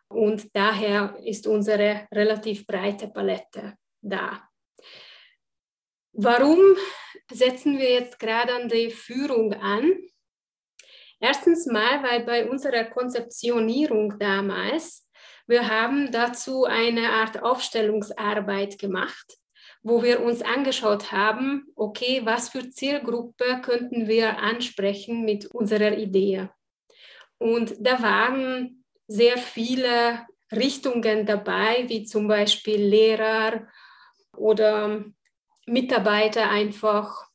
Und 0.08 0.54
daher 0.54 1.18
ist 1.24 1.46
unsere 1.46 2.06
relativ 2.12 2.66
breite 2.66 3.08
Palette 3.08 3.74
da. 4.02 4.47
Warum 6.12 6.58
setzen 7.30 7.78
wir 7.78 7.90
jetzt 7.90 8.18
gerade 8.18 8.54
an 8.54 8.68
die 8.68 8.90
Führung 8.90 9.52
an? 9.54 9.92
Erstens 11.20 11.66
mal, 11.66 12.02
weil 12.02 12.24
bei 12.24 12.48
unserer 12.48 12.84
Konzeptionierung 12.84 14.18
damals, 14.18 15.08
wir 15.46 15.68
haben 15.68 16.12
dazu 16.12 16.64
eine 16.64 17.10
Art 17.10 17.42
Aufstellungsarbeit 17.42 18.78
gemacht, 18.78 19.38
wo 19.82 20.02
wir 20.02 20.22
uns 20.22 20.42
angeschaut 20.42 21.10
haben, 21.10 21.66
okay, 21.74 22.20
was 22.24 22.50
für 22.50 22.70
Zielgruppe 22.70 23.60
könnten 23.62 24.06
wir 24.06 24.38
ansprechen 24.38 25.24
mit 25.24 25.46
unserer 25.46 25.96
Idee. 25.96 26.48
Und 27.38 27.74
da 27.80 28.02
waren 28.02 28.84
sehr 29.06 29.38
viele 29.38 30.26
Richtungen 30.52 31.26
dabei, 31.26 31.84
wie 31.88 32.04
zum 32.04 32.28
Beispiel 32.28 32.80
Lehrer 32.80 33.66
oder 34.36 35.04
Mitarbeiter 35.68 36.50
einfach 36.50 37.28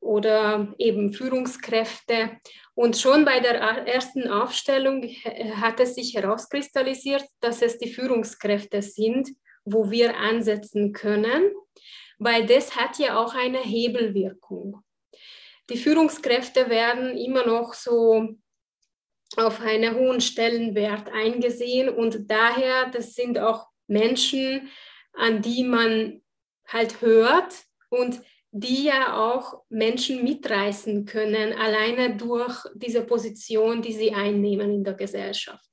oder 0.00 0.74
eben 0.78 1.12
Führungskräfte. 1.12 2.38
Und 2.74 2.96
schon 2.96 3.24
bei 3.24 3.40
der 3.40 3.60
ersten 3.86 4.28
Aufstellung 4.28 5.04
hat 5.60 5.80
es 5.80 5.94
sich 5.94 6.14
herauskristallisiert, 6.14 7.24
dass 7.40 7.62
es 7.62 7.78
die 7.78 7.92
Führungskräfte 7.92 8.82
sind, 8.82 9.28
wo 9.64 9.90
wir 9.90 10.16
ansetzen 10.16 10.92
können, 10.92 11.50
weil 12.18 12.46
das 12.46 12.76
hat 12.76 12.98
ja 12.98 13.18
auch 13.18 13.34
eine 13.34 13.58
Hebelwirkung. 13.58 14.82
Die 15.68 15.76
Führungskräfte 15.76 16.70
werden 16.70 17.16
immer 17.16 17.46
noch 17.46 17.74
so 17.74 18.36
auf 19.36 19.60
einen 19.60 19.94
hohen 19.94 20.20
Stellenwert 20.20 21.10
eingesehen 21.12 21.88
und 21.88 22.30
daher, 22.30 22.86
das 22.90 23.14
sind 23.14 23.38
auch 23.38 23.68
Menschen, 23.86 24.68
an 25.12 25.42
die 25.42 25.62
man 25.62 26.22
halt 26.72 27.00
hört 27.00 27.54
und 27.88 28.20
die 28.52 28.84
ja 28.84 29.16
auch 29.16 29.62
Menschen 29.68 30.24
mitreißen 30.24 31.04
können, 31.04 31.52
alleine 31.52 32.16
durch 32.16 32.64
diese 32.74 33.02
Position, 33.02 33.80
die 33.80 33.92
sie 33.92 34.12
einnehmen 34.12 34.74
in 34.74 34.84
der 34.84 34.94
Gesellschaft. 34.94 35.70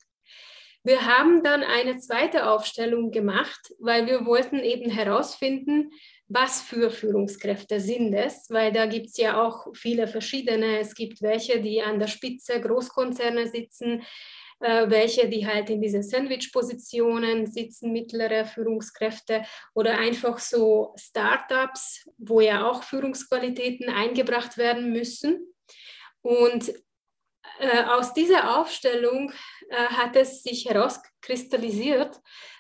Wir 0.84 1.06
haben 1.06 1.44
dann 1.44 1.64
eine 1.64 1.98
zweite 1.98 2.50
Aufstellung 2.50 3.12
gemacht, 3.12 3.74
weil 3.80 4.06
wir 4.06 4.26
wollten 4.26 4.60
eben 4.60 4.90
herausfinden, 4.90 5.92
was 6.30 6.62
für 6.62 6.92
Führungskräfte 6.92 7.80
sind 7.80 8.14
es, 8.14 8.50
weil 8.50 8.72
da 8.72 8.86
gibt 8.86 9.08
es 9.08 9.18
ja 9.18 9.42
auch 9.42 9.68
viele 9.74 10.08
verschiedene. 10.08 10.80
Es 10.80 10.94
gibt 10.94 11.22
welche, 11.22 11.62
die 11.62 11.82
an 11.82 12.00
der 12.00 12.08
Spitze 12.08 12.62
Großkonzerne 12.62 13.48
sitzen, 13.48 14.04
äh, 14.60 14.90
welche, 14.90 15.30
die 15.30 15.46
halt 15.46 15.70
in 15.70 15.82
diese 15.82 16.02
Sandwich-Positionen 16.02 17.46
sitzen, 17.46 17.92
mittlere 17.92 18.46
Führungskräfte 18.46 19.44
oder 19.76 19.98
einfach 19.98 20.40
so 20.40 20.96
Startups, 20.98 22.10
wo 22.18 22.42
ja 22.42 22.68
auch 22.68 22.84
Führungsqualitäten 22.84 23.90
eingebracht 23.90 24.58
werden 24.58 24.92
müssen. 24.92 25.54
Und 26.22 26.74
äh, 27.60 27.84
aus 27.84 28.14
dieser 28.14 28.60
Aufstellung 28.60 29.32
äh, 29.70 29.76
hat 29.76 30.16
es 30.16 30.44
sich 30.44 30.66
herauskristallisiert, 30.66 32.20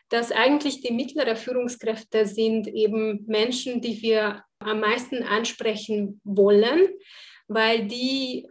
dass 0.09 0.31
eigentlich 0.31 0.81
die 0.81 0.93
mittleren 0.93 1.35
Führungskräfte 1.35 2.25
sind 2.25 2.67
eben 2.67 3.25
Menschen, 3.27 3.81
die 3.81 4.01
wir 4.01 4.43
am 4.59 4.79
meisten 4.79 5.23
ansprechen 5.23 6.21
wollen, 6.23 6.89
weil 7.47 7.87
die 7.87 8.47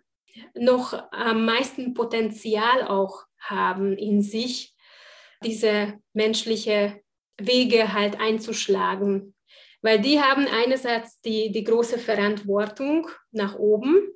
noch 0.54 1.10
am 1.12 1.44
meisten 1.44 1.94
Potenzial 1.94 2.86
auch 2.86 3.25
haben 3.40 3.96
in 3.96 4.22
sich, 4.22 4.74
diese 5.44 5.94
menschliche 6.12 7.00
Wege 7.38 7.92
halt 7.92 8.20
einzuschlagen. 8.20 9.34
Weil 9.82 10.00
die 10.00 10.20
haben 10.20 10.46
einerseits 10.46 11.20
die, 11.20 11.52
die 11.52 11.64
große 11.64 11.98
Verantwortung 11.98 13.08
nach 13.30 13.56
oben 13.56 14.08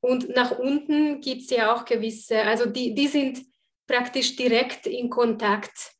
und 0.00 0.28
nach 0.28 0.58
unten 0.58 1.20
gibt 1.20 1.42
es 1.42 1.50
ja 1.50 1.74
auch 1.74 1.86
gewisse, 1.86 2.42
also 2.42 2.66
die, 2.66 2.94
die 2.94 3.08
sind 3.08 3.40
praktisch 3.86 4.36
direkt 4.36 4.86
in 4.86 5.08
Kontakt 5.08 5.92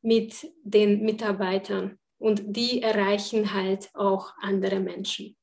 mit 0.00 0.34
den 0.64 1.02
Mitarbeitern 1.02 1.98
und 2.18 2.42
die 2.44 2.82
erreichen 2.82 3.52
halt 3.52 3.88
auch 3.94 4.32
andere 4.40 4.80
Menschen. 4.80 5.36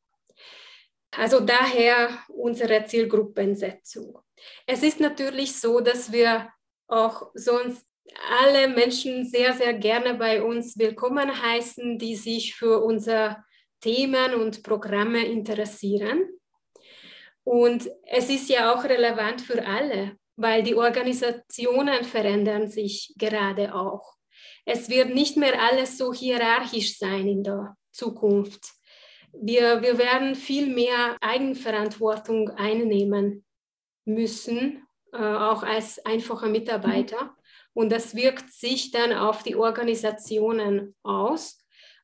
Also 1.12 1.40
daher 1.40 2.10
unsere 2.28 2.86
Zielgruppensetzung. 2.86 4.20
Es 4.66 4.84
ist 4.84 5.00
natürlich 5.00 5.56
so, 5.56 5.80
dass 5.80 6.12
wir 6.12 6.50
auch 6.90 7.30
sonst 7.36 7.86
alle 8.42 8.68
Menschen 8.68 9.26
sehr, 9.26 9.54
sehr 9.54 9.74
gerne 9.74 10.16
bei 10.16 10.44
uns 10.44 10.78
willkommen 10.78 11.42
heißen, 11.42 12.00
die 12.00 12.16
sich 12.16 12.56
für 12.56 12.84
unsere 12.84 13.38
Themen 13.82 14.34
und 14.34 14.64
Programme 14.64 15.24
interessieren. 15.26 16.28
Und 17.44 17.90
es 18.04 18.30
ist 18.30 18.50
ja 18.50 18.74
auch 18.74 18.84
relevant 18.84 19.42
für 19.42 19.66
alle, 19.66 20.18
weil 20.36 20.64
die 20.64 20.76
Organisationen 20.76 22.04
verändern 22.04 22.68
sich 22.70 23.14
gerade 23.18 23.74
auch. 23.74 24.16
Es 24.66 24.90
wird 24.90 25.14
nicht 25.14 25.38
mehr 25.38 25.62
alles 25.62 25.98
so 25.98 26.14
hierarchisch 26.14 26.98
sein 26.98 27.28
in 27.28 27.44
der 27.44 27.76
Zukunft. 27.92 28.74
Wir, 29.32 29.82
wir 29.82 29.98
werden 29.98 30.36
viel 30.36 30.68
mehr 30.68 31.18
Eigenverantwortung 31.22 32.50
einnehmen 32.50 33.46
müssen 34.06 34.84
auch 35.14 35.64
als 35.64 36.04
einfacher 36.06 36.48
Mitarbeiter. 36.48 37.36
Und 37.74 37.92
das 37.92 38.16
wirkt 38.16 38.52
sich 38.52 38.92
dann 38.92 39.14
auf 39.14 39.44
die 39.44 39.56
Organisationen 39.56 40.96
aus. 41.04 41.64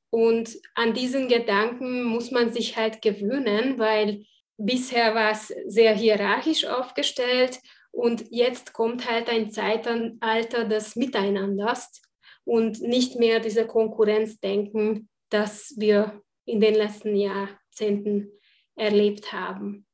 Und 0.09 0.55
an 0.75 0.93
diesen 0.93 1.27
Gedanken 1.27 2.03
muss 2.03 2.31
man 2.31 2.53
sich 2.53 2.77
halt 2.77 3.01
gewöhnen, 3.01 3.77
weil 3.77 4.25
bisher 4.57 5.13
war 5.13 5.31
es 5.31 5.53
sehr 5.67 5.93
hierarchisch 5.93 6.65
aufgestellt 6.65 7.59
und 7.91 8.25
jetzt 8.29 8.73
kommt 8.73 9.09
halt 9.09 9.29
ein 9.29 9.51
Zeitalter 9.51 10.65
des 10.65 10.95
Miteinanders 10.95 12.01
und 12.43 12.81
nicht 12.81 13.17
mehr 13.17 13.39
diese 13.39 13.65
Konkurrenzdenken, 13.65 15.09
das 15.29 15.73
wir 15.77 16.21
in 16.45 16.59
den 16.59 16.75
letzten 16.75 17.15
Jahrzehnten 17.15 18.31
erlebt 18.75 19.33
haben. 19.33 19.85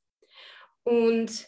Und 0.84 1.48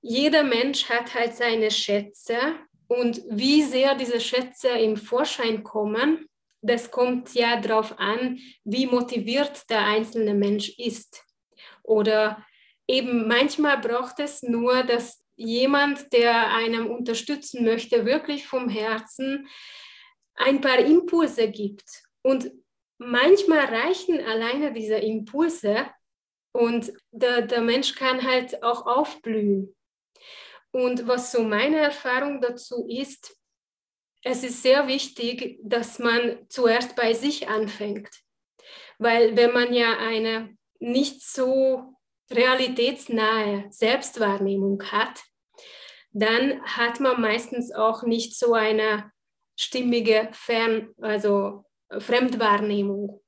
jeder 0.00 0.42
Mensch 0.42 0.88
hat 0.88 1.14
halt 1.14 1.34
seine 1.34 1.70
Schätze 1.70 2.38
und 2.86 3.22
wie 3.28 3.62
sehr 3.62 3.94
diese 3.94 4.20
Schätze 4.20 4.68
im 4.68 4.96
Vorschein 4.96 5.62
kommen, 5.62 6.26
das 6.60 6.90
kommt 6.90 7.34
ja 7.34 7.60
darauf 7.60 7.98
an, 7.98 8.38
wie 8.64 8.86
motiviert 8.86 9.68
der 9.70 9.84
einzelne 9.84 10.34
Mensch 10.34 10.70
ist. 10.78 11.24
Oder 11.82 12.44
eben 12.86 13.28
manchmal 13.28 13.78
braucht 13.78 14.18
es 14.18 14.42
nur, 14.42 14.82
dass 14.82 15.24
jemand, 15.36 16.12
der 16.12 16.52
einem 16.52 16.90
unterstützen 16.90 17.64
möchte, 17.64 18.04
wirklich 18.04 18.46
vom 18.46 18.68
Herzen 18.68 19.46
ein 20.34 20.60
paar 20.60 20.78
Impulse 20.78 21.48
gibt. 21.48 21.84
Und 22.22 22.50
manchmal 22.98 23.66
reichen 23.66 24.20
alleine 24.24 24.72
diese 24.72 24.96
Impulse 24.96 25.86
und 26.52 26.92
der, 27.12 27.42
der 27.42 27.60
Mensch 27.60 27.94
kann 27.94 28.22
halt 28.22 28.62
auch 28.62 28.86
aufblühen. 28.86 29.76
Und 30.70 31.06
was 31.06 31.32
so 31.32 31.42
meine 31.42 31.78
Erfahrung 31.78 32.40
dazu 32.40 32.86
ist, 32.88 33.36
es 34.22 34.42
ist 34.42 34.62
sehr 34.62 34.88
wichtig, 34.88 35.58
dass 35.62 35.98
man 35.98 36.46
zuerst 36.48 36.96
bei 36.96 37.14
sich 37.14 37.48
anfängt. 37.48 38.10
Weil 38.98 39.36
wenn 39.36 39.52
man 39.52 39.72
ja 39.72 39.96
eine 39.98 40.56
nicht 40.80 41.22
so 41.22 41.94
realitätsnahe 42.30 43.66
Selbstwahrnehmung 43.70 44.82
hat, 44.90 45.22
dann 46.10 46.62
hat 46.64 47.00
man 47.00 47.20
meistens 47.20 47.72
auch 47.72 48.02
nicht 48.02 48.36
so 48.36 48.54
eine 48.54 49.10
stimmige 49.56 50.28
Fern, 50.32 50.90
also 51.00 51.64
Fremdwahrnehmung. 51.90 53.22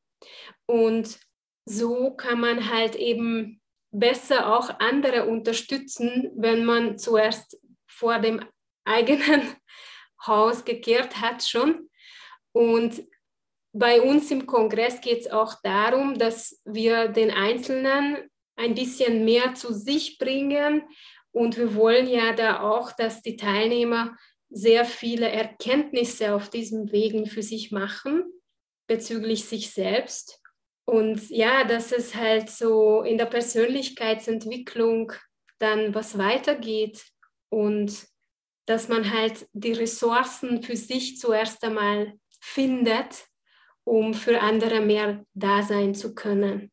Und 0.66 1.18
so 1.64 2.12
kann 2.12 2.40
man 2.40 2.70
halt 2.70 2.96
eben 2.96 3.59
besser 3.90 4.56
auch 4.56 4.78
andere 4.78 5.26
unterstützen, 5.26 6.30
wenn 6.36 6.64
man 6.64 6.98
zuerst 6.98 7.60
vor 7.88 8.18
dem 8.18 8.44
eigenen 8.84 9.42
Haus 10.26 10.64
gekehrt 10.64 11.20
hat 11.20 11.42
schon. 11.42 11.88
Und 12.52 13.02
bei 13.72 14.00
uns 14.00 14.30
im 14.30 14.46
Kongress 14.46 15.00
geht 15.00 15.20
es 15.20 15.30
auch 15.30 15.54
darum, 15.62 16.18
dass 16.18 16.60
wir 16.64 17.08
den 17.08 17.30
Einzelnen 17.30 18.28
ein 18.56 18.74
bisschen 18.74 19.24
mehr 19.24 19.54
zu 19.54 19.72
sich 19.72 20.18
bringen. 20.18 20.82
Und 21.32 21.56
wir 21.56 21.74
wollen 21.74 22.08
ja 22.08 22.32
da 22.32 22.60
auch, 22.60 22.92
dass 22.92 23.22
die 23.22 23.36
Teilnehmer 23.36 24.16
sehr 24.50 24.84
viele 24.84 25.28
Erkenntnisse 25.28 26.34
auf 26.34 26.50
diesem 26.50 26.90
Wegen 26.90 27.26
für 27.26 27.42
sich 27.42 27.70
machen 27.70 28.24
bezüglich 28.90 29.44
sich 29.44 29.70
selbst 29.70 30.39
und 30.84 31.28
ja, 31.30 31.64
dass 31.64 31.92
es 31.92 32.14
halt 32.14 32.50
so 32.50 33.02
in 33.02 33.18
der 33.18 33.26
Persönlichkeitsentwicklung 33.26 35.12
dann 35.58 35.94
was 35.94 36.18
weitergeht 36.18 37.04
und 37.48 38.06
dass 38.66 38.88
man 38.88 39.12
halt 39.12 39.46
die 39.52 39.72
Ressourcen 39.72 40.62
für 40.62 40.76
sich 40.76 41.18
zuerst 41.18 41.62
einmal 41.64 42.14
findet, 42.40 43.26
um 43.84 44.14
für 44.14 44.40
andere 44.40 44.80
mehr 44.80 45.24
da 45.34 45.62
sein 45.62 45.94
zu 45.94 46.14
können. 46.14 46.70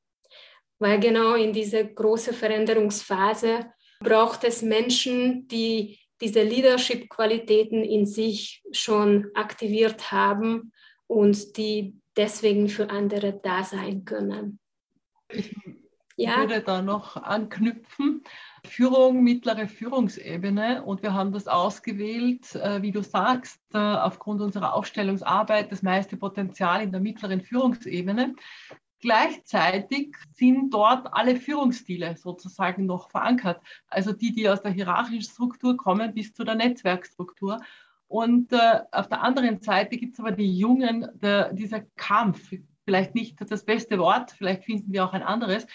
Weil 0.79 0.99
genau 0.99 1.33
in 1.33 1.53
dieser 1.53 1.83
großen 1.83 2.33
Veränderungsphase 2.33 3.71
braucht 3.99 4.43
es 4.43 4.61
Menschen, 4.61 5.47
die 5.47 5.99
diese 6.21 6.43
Leadership-Qualitäten 6.43 7.83
in 7.83 8.05
sich 8.05 8.63
schon 8.71 9.27
aktiviert 9.33 10.11
haben 10.11 10.71
und 11.07 11.57
die 11.57 11.95
deswegen 12.17 12.67
für 12.67 12.89
andere 12.89 13.33
da 13.33 13.63
sein 13.63 14.03
können. 14.05 14.59
Ich 15.29 16.25
ja. 16.25 16.37
würde 16.37 16.61
da 16.61 16.81
noch 16.81 17.15
anknüpfen. 17.15 18.23
Führung, 18.65 19.23
mittlere 19.23 19.67
Führungsebene 19.67 20.83
und 20.83 21.03
wir 21.03 21.13
haben 21.13 21.31
das 21.31 21.47
ausgewählt, 21.47 22.55
äh, 22.55 22.81
wie 22.81 22.91
du 22.91 23.01
sagst, 23.01 23.61
äh, 23.73 23.77
aufgrund 23.77 24.41
unserer 24.41 24.73
Aufstellungsarbeit 24.73 25.71
das 25.71 25.83
meiste 25.83 26.17
Potenzial 26.17 26.81
in 26.81 26.91
der 26.91 26.99
mittleren 26.99 27.41
Führungsebene. 27.41 28.35
Gleichzeitig 28.99 30.15
sind 30.33 30.73
dort 30.73 31.13
alle 31.13 31.35
Führungsstile 31.35 32.17
sozusagen 32.17 32.87
noch 32.87 33.11
verankert, 33.11 33.61
also 33.87 34.11
die, 34.11 34.33
die 34.33 34.49
aus 34.49 34.63
der 34.63 34.71
hierarchischen 34.71 35.21
Struktur 35.21 35.77
kommen 35.77 36.15
bis 36.15 36.33
zu 36.33 36.43
der 36.43 36.55
Netzwerkstruktur. 36.55 37.61
Und 38.07 38.53
äh, 38.53 38.79
auf 38.91 39.09
der 39.09 39.21
anderen 39.21 39.61
Seite 39.61 39.97
gibt 39.97 40.13
es 40.13 40.19
aber 40.19 40.31
die 40.31 40.57
Jungen, 40.57 41.07
der, 41.15 41.53
dieser 41.53 41.81
Kampf, 41.95 42.53
vielleicht 42.85 43.15
nicht 43.15 43.35
das 43.51 43.65
beste 43.65 43.99
Wort, 43.99 44.31
vielleicht 44.31 44.63
finden 44.63 44.93
wir 44.93 45.03
auch 45.03 45.11
ein 45.11 45.23
anderes. 45.23 45.67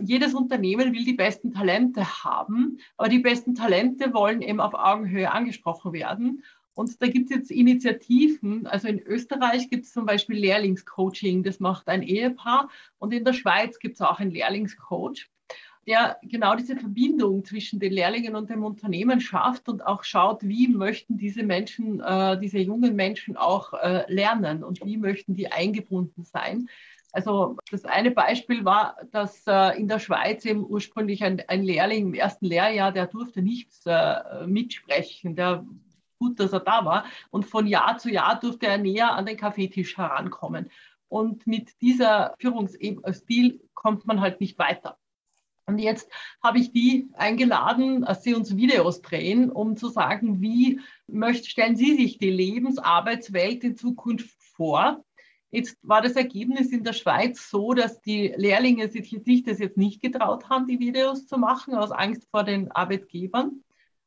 Jedes 0.00 0.34
Unternehmen 0.34 0.92
will 0.92 1.04
die 1.04 1.12
besten 1.12 1.52
Talente 1.52 2.24
haben, 2.24 2.78
aber 2.96 3.08
die 3.08 3.20
besten 3.20 3.54
Talente 3.54 4.12
wollen 4.12 4.42
eben 4.42 4.60
auf 4.60 4.74
Augenhöhe 4.74 5.30
angesprochen 5.30 5.92
werden. 5.92 6.42
Und 6.74 7.00
da 7.00 7.06
gibt 7.06 7.30
es 7.30 7.36
jetzt 7.36 7.50
Initiativen. 7.50 8.66
Also 8.66 8.88
in 8.88 9.00
Österreich 9.00 9.70
gibt 9.70 9.86
es 9.86 9.92
zum 9.92 10.04
Beispiel 10.04 10.36
Lehrlingscoaching, 10.38 11.44
das 11.44 11.60
macht 11.60 11.88
ein 11.88 12.02
Ehepaar. 12.02 12.68
Und 12.98 13.14
in 13.14 13.24
der 13.24 13.32
Schweiz 13.32 13.78
gibt 13.78 13.94
es 13.94 14.02
auch 14.02 14.18
einen 14.18 14.32
Lehrlingscoach, 14.32 15.28
der 15.86 16.18
genau 16.22 16.56
diese 16.56 16.76
Verbindung 16.76 17.44
zwischen 17.44 17.78
den 17.78 17.92
Lehrlingen 17.92 18.34
und 18.34 18.50
dem 18.50 18.64
Unternehmen 18.64 19.20
schafft 19.20 19.68
und 19.68 19.86
auch 19.86 20.02
schaut, 20.02 20.42
wie 20.42 20.68
möchten 20.68 21.16
diese 21.16 21.44
Menschen, 21.44 22.00
äh, 22.00 22.38
diese 22.38 22.58
jungen 22.58 22.96
Menschen 22.96 23.36
auch 23.36 23.72
äh, 23.74 24.04
lernen 24.12 24.64
und 24.64 24.84
wie 24.84 24.96
möchten 24.96 25.34
die 25.34 25.50
eingebunden 25.52 26.24
sein. 26.24 26.68
Also 27.12 27.56
das 27.70 27.84
eine 27.84 28.10
Beispiel 28.10 28.64
war, 28.64 28.96
dass 29.12 29.46
äh, 29.46 29.78
in 29.78 29.88
der 29.88 30.00
Schweiz 30.00 30.44
eben 30.44 30.66
ursprünglich 30.66 31.24
ein, 31.24 31.42
ein, 31.48 31.62
Lehrling 31.62 32.08
im 32.08 32.14
ersten 32.14 32.46
Lehrjahr, 32.46 32.92
der 32.92 33.06
durfte 33.06 33.40
nichts 33.40 33.86
äh, 33.86 34.46
mitsprechen, 34.46 35.34
der 35.34 35.64
gut, 36.18 36.40
dass 36.40 36.52
er 36.52 36.60
da 36.60 36.84
war. 36.84 37.04
Und 37.30 37.46
von 37.46 37.66
Jahr 37.66 37.96
zu 37.98 38.10
Jahr 38.10 38.38
durfte 38.38 38.66
er 38.66 38.78
näher 38.78 39.14
an 39.14 39.26
den 39.26 39.36
Kaffeetisch 39.36 39.96
herankommen. 39.96 40.70
Und 41.08 41.46
mit 41.46 41.80
dieser 41.80 42.34
Führungsstil 42.38 43.60
kommt 43.74 44.06
man 44.06 44.20
halt 44.20 44.40
nicht 44.40 44.58
weiter. 44.58 44.98
Und 45.66 45.78
jetzt 45.78 46.08
habe 46.42 46.58
ich 46.58 46.72
die 46.72 47.08
eingeladen, 47.14 48.02
dass 48.02 48.22
sie 48.22 48.34
uns 48.34 48.56
Videos 48.56 49.02
drehen, 49.02 49.50
um 49.50 49.76
zu 49.76 49.88
sagen, 49.88 50.40
wie 50.40 50.80
möcht, 51.08 51.46
stellen 51.46 51.76
Sie 51.76 51.96
sich 51.96 52.18
die 52.18 52.30
Lebensarbeitswelt 52.30 53.64
in 53.64 53.76
Zukunft 53.76 54.36
vor? 54.54 55.04
Jetzt 55.50 55.76
war 55.82 56.02
das 56.02 56.12
Ergebnis 56.12 56.70
in 56.70 56.84
der 56.84 56.92
Schweiz 56.92 57.50
so, 57.50 57.72
dass 57.72 58.00
die 58.00 58.32
Lehrlinge 58.36 58.88
sich 58.90 59.42
das 59.44 59.58
jetzt 59.58 59.76
nicht 59.76 60.02
getraut 60.02 60.48
haben, 60.48 60.66
die 60.66 60.78
Videos 60.78 61.26
zu 61.26 61.36
machen, 61.36 61.74
aus 61.74 61.90
Angst 61.90 62.28
vor 62.30 62.44
den 62.44 62.70
Arbeitgebern. 62.70 63.64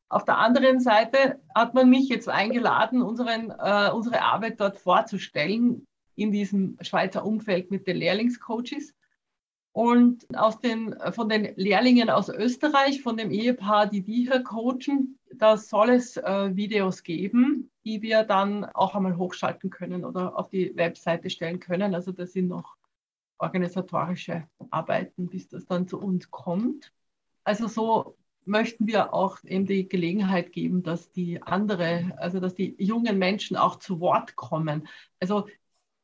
Auf 0.08 0.24
der 0.24 0.38
anderen 0.38 0.80
Seite 0.80 1.40
hat 1.54 1.74
man 1.74 1.90
mich 1.90 2.08
jetzt 2.08 2.28
eingeladen, 2.28 3.02
unseren, 3.02 3.50
äh, 3.50 3.90
unsere 3.92 4.22
Arbeit 4.22 4.60
dort 4.60 4.78
vorzustellen 4.78 5.86
in 6.16 6.32
diesem 6.32 6.78
Schweizer 6.80 7.24
Umfeld 7.24 7.70
mit 7.70 7.86
den 7.86 7.96
Lehrlingscoaches. 7.98 8.94
Und 9.72 10.26
aus 10.36 10.60
den, 10.60 10.96
von 11.12 11.28
den 11.28 11.54
Lehrlingen 11.56 12.10
aus 12.10 12.28
Österreich, 12.28 13.02
von 13.02 13.16
dem 13.16 13.30
Ehepaar, 13.30 13.86
die 13.86 14.02
die 14.02 14.26
hier 14.28 14.42
coachen, 14.42 15.18
da 15.32 15.56
soll 15.56 15.90
es 15.90 16.16
äh, 16.16 16.56
Videos 16.56 17.02
geben, 17.04 17.70
die 17.84 18.02
wir 18.02 18.24
dann 18.24 18.64
auch 18.64 18.94
einmal 18.94 19.16
hochschalten 19.16 19.70
können 19.70 20.04
oder 20.04 20.36
auf 20.36 20.48
die 20.50 20.76
Webseite 20.76 21.30
stellen 21.30 21.60
können. 21.60 21.94
Also 21.94 22.10
das 22.10 22.32
sind 22.32 22.48
noch 22.48 22.76
organisatorische 23.38 24.48
Arbeiten, 24.70 25.28
bis 25.28 25.48
das 25.48 25.64
dann 25.66 25.86
zu 25.86 25.98
uns 26.00 26.30
kommt. 26.30 26.92
Also 27.44 27.68
so 27.68 28.16
möchten 28.44 28.86
wir 28.86 29.14
auch 29.14 29.38
eben 29.44 29.66
die 29.66 29.88
Gelegenheit 29.88 30.52
geben, 30.52 30.82
dass 30.82 31.10
die 31.12 31.42
andere, 31.42 32.12
also 32.16 32.40
dass 32.40 32.54
die 32.54 32.74
jungen 32.78 33.18
Menschen 33.18 33.56
auch 33.56 33.76
zu 33.76 34.00
Wort 34.00 34.36
kommen. 34.36 34.88
Also 35.20 35.46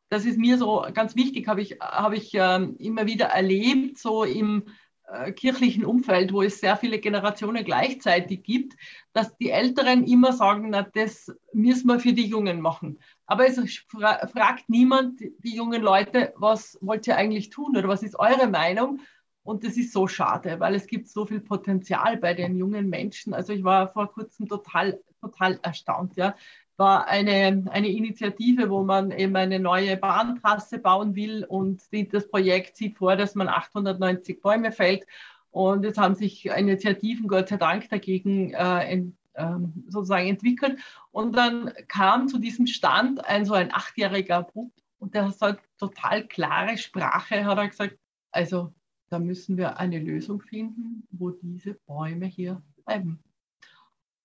das 0.09 0.25
ist 0.25 0.38
mir 0.38 0.59
so 0.59 0.87
ganz 0.95 1.16
wichtig, 1.16 1.49
habe 1.49 1.62
ich, 1.62 1.79
habe 1.81 2.16
ich 2.16 2.33
ähm, 2.35 2.77
immer 2.79 3.07
wieder 3.07 3.27
erlebt, 3.27 3.99
so 3.99 4.25
im 4.25 4.64
äh, 5.09 5.33
kirchlichen 5.33 5.85
Umfeld, 5.85 6.33
wo 6.33 6.42
es 6.42 6.61
sehr 6.61 6.77
viele 6.77 6.99
Generationen 6.99 7.64
gleichzeitig 7.64 8.42
gibt, 8.42 8.75
dass 9.12 9.37
die 9.37 9.51
Älteren 9.51 10.05
immer 10.05 10.33
sagen, 10.33 10.71
na, 10.71 10.83
das 10.83 11.33
müssen 11.53 11.87
wir 11.88 12.01
für 12.01 12.12
die 12.12 12.27
Jungen 12.27 12.61
machen. 12.61 12.99
Aber 13.27 13.47
es 13.47 13.59
fra 13.88 14.27
fragt 14.27 14.69
niemand 14.69 15.21
die 15.21 15.55
jungen 15.55 15.83
Leute, 15.83 16.33
was 16.37 16.79
wollt 16.81 17.07
ihr 17.07 17.16
eigentlich 17.16 17.51
tun 17.51 17.77
oder 17.77 17.88
was 17.88 18.03
ist 18.03 18.19
eure 18.19 18.49
Meinung? 18.49 19.01
Und 19.45 19.62
das 19.62 19.77
ist 19.77 19.92
so 19.92 20.09
schade, 20.09 20.59
weil 20.59 20.75
es 20.75 20.88
gibt 20.88 21.09
so 21.09 21.25
viel 21.25 21.40
Potenzial 21.40 22.16
bei 22.16 22.35
den 22.35 22.57
jungen 22.57 22.88
Menschen. 22.88 23.33
Also 23.33 23.53
ich 23.53 23.62
war 23.62 23.87
vor 23.87 24.12
kurzem 24.12 24.49
total, 24.49 25.01
total 25.21 25.61
erstaunt. 25.62 26.16
Ja. 26.16 26.35
War 26.77 27.07
eine, 27.09 27.65
eine 27.71 27.89
Initiative, 27.89 28.69
wo 28.69 28.83
man 28.85 29.11
eben 29.11 29.35
eine 29.37 29.59
neue 29.59 29.97
Bahntrasse 29.97 30.79
bauen 30.79 31.15
will 31.15 31.45
und 31.45 31.81
die, 31.93 32.09
das 32.09 32.29
Projekt 32.29 32.77
sieht 32.77 32.99
vor, 32.99 33.17
dass 33.17 33.35
man 33.35 33.49
890 33.49 34.43
Bäume 34.43 34.73
fällt. 34.73 35.07
Und 35.51 35.85
es 35.87 35.97
haben 35.97 36.15
sich 36.15 36.45
Initiativen, 36.47 37.29
Gott 37.29 37.49
sei 37.49 37.57
Dank, 37.57 37.89
dagegen 37.89 38.53
äh, 38.53 38.93
in, 38.93 39.17
ähm, 39.37 39.85
sozusagen 39.89 40.29
entwickelt. 40.29 40.79
Und 41.12 41.35
dann 41.35 41.73
kam 41.89 42.29
zu 42.29 42.39
diesem 42.39 42.67
Stand 42.67 43.25
ein 43.25 43.47
so 43.47 43.55
ein 43.55 43.73
achtjähriger 43.73 44.43
Bub 44.43 44.71
und 44.99 45.15
der 45.15 45.35
hat 45.41 45.61
total 45.79 46.27
klare 46.27 46.77
Sprache, 46.77 47.45
hat 47.45 47.59
er 47.59 47.69
gesagt, 47.69 47.99
also 48.31 48.73
da 49.09 49.19
müssen 49.19 49.57
wir 49.57 49.79
eine 49.79 49.99
Lösung 49.99 50.41
finden, 50.41 51.07
wo 51.11 51.31
diese 51.31 51.75
Bäume 51.87 52.27
hier 52.27 52.62
bleiben. 52.85 53.23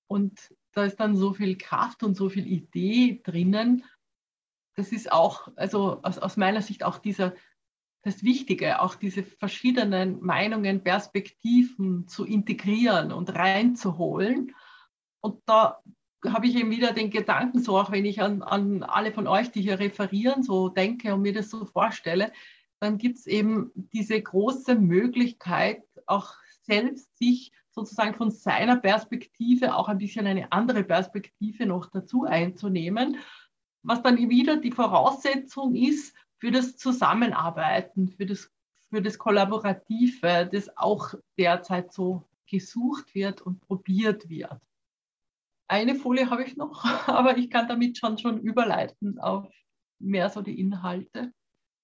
Und 0.07 0.53
da 0.73 0.85
ist 0.85 0.99
dann 0.99 1.15
so 1.15 1.33
viel 1.33 1.57
Kraft 1.57 2.03
und 2.03 2.15
so 2.15 2.29
viel 2.29 2.47
Idee 2.47 3.21
drinnen. 3.23 3.83
Das 4.75 4.91
ist 4.91 5.11
auch, 5.11 5.49
also 5.55 5.99
aus, 6.01 6.17
aus 6.17 6.37
meiner 6.37 6.61
Sicht 6.61 6.83
auch 6.83 6.97
dieser, 6.97 7.33
das 8.03 8.23
Wichtige, 8.23 8.81
auch 8.81 8.95
diese 8.95 9.23
verschiedenen 9.23 10.21
Meinungen, 10.21 10.83
Perspektiven 10.83 12.07
zu 12.07 12.25
integrieren 12.25 13.11
und 13.11 13.35
reinzuholen. 13.35 14.55
Und 15.19 15.41
da 15.45 15.81
habe 16.27 16.47
ich 16.47 16.55
eben 16.55 16.71
wieder 16.71 16.93
den 16.93 17.09
Gedanken, 17.09 17.61
so 17.61 17.77
auch 17.77 17.91
wenn 17.91 18.05
ich 18.05 18.21
an, 18.21 18.41
an 18.41 18.83
alle 18.83 19.11
von 19.11 19.27
euch, 19.27 19.51
die 19.51 19.61
hier 19.61 19.79
referieren, 19.79 20.43
so 20.43 20.69
denke 20.69 21.13
und 21.13 21.21
mir 21.21 21.33
das 21.33 21.49
so 21.49 21.65
vorstelle, 21.65 22.31
dann 22.79 22.97
gibt 22.97 23.19
es 23.19 23.27
eben 23.27 23.71
diese 23.75 24.19
große 24.19 24.75
Möglichkeit, 24.75 25.83
auch 26.07 26.33
selbst 26.63 27.15
sich 27.17 27.51
sozusagen 27.71 28.15
von 28.15 28.31
seiner 28.31 28.77
Perspektive 28.77 29.75
auch 29.75 29.87
ein 29.87 29.97
bisschen 29.97 30.27
eine 30.27 30.51
andere 30.51 30.83
Perspektive 30.83 31.65
noch 31.65 31.87
dazu 31.87 32.25
einzunehmen, 32.25 33.17
was 33.83 34.03
dann 34.03 34.17
wieder 34.17 34.57
die 34.57 34.71
Voraussetzung 34.71 35.75
ist 35.75 36.15
für 36.37 36.51
das 36.51 36.77
Zusammenarbeiten, 36.77 38.09
für 38.09 38.25
das, 38.25 38.51
für 38.89 39.01
das 39.01 39.17
Kollaborative, 39.17 40.49
das 40.51 40.75
auch 40.77 41.13
derzeit 41.37 41.93
so 41.93 42.27
gesucht 42.47 43.15
wird 43.15 43.41
und 43.41 43.61
probiert 43.61 44.29
wird. 44.29 44.59
Eine 45.67 45.95
Folie 45.95 46.29
habe 46.29 46.43
ich 46.43 46.57
noch, 46.57 46.83
aber 47.07 47.37
ich 47.37 47.49
kann 47.49 47.67
damit 47.67 47.97
schon, 47.97 48.17
schon 48.17 48.39
überleiten 48.41 49.19
auf 49.19 49.49
mehr 49.99 50.29
so 50.29 50.41
die 50.41 50.59
Inhalte. 50.59 51.31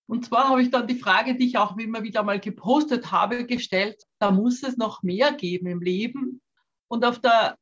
Und 0.09 0.25
zwar 0.25 0.49
habe 0.49 0.61
ich 0.61 0.71
dann 0.71 0.87
die 0.87 0.95
Frage, 0.99 1.35
die 1.35 1.47
ich 1.47 1.57
auch 1.57 1.77
immer 1.77 2.01
wieder 2.01 2.23
mal 2.23 2.39
gepostet 2.39 3.11
habe, 3.11 3.45
gestellt, 3.45 4.01
da 4.19 4.31
muss 4.31 4.63
es 4.63 4.77
noch 4.77 5.03
mehr 5.03 5.33
geben 5.33 5.67
im 5.67 5.81
Leben. 5.81 6.41
Und 6.87 7.03
auf 7.03 7.19
der, 7.19 7.57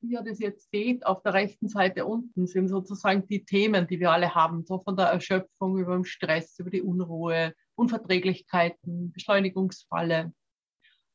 wie 0.00 0.12
ihr 0.12 0.22
das 0.22 0.38
jetzt 0.38 0.70
seht, 0.70 1.04
auf 1.04 1.22
der 1.22 1.34
rechten 1.34 1.68
Seite 1.68 2.06
unten 2.06 2.46
sind 2.46 2.68
sozusagen 2.68 3.26
die 3.26 3.44
Themen, 3.44 3.86
die 3.86 4.00
wir 4.00 4.10
alle 4.10 4.34
haben, 4.34 4.64
so 4.64 4.78
von 4.80 4.96
der 4.96 5.06
Erschöpfung 5.06 5.76
über 5.76 5.94
den 5.94 6.06
Stress, 6.06 6.58
über 6.58 6.70
die 6.70 6.80
Unruhe, 6.80 7.54
Unverträglichkeiten, 7.74 9.12
Beschleunigungsfalle. 9.12 10.32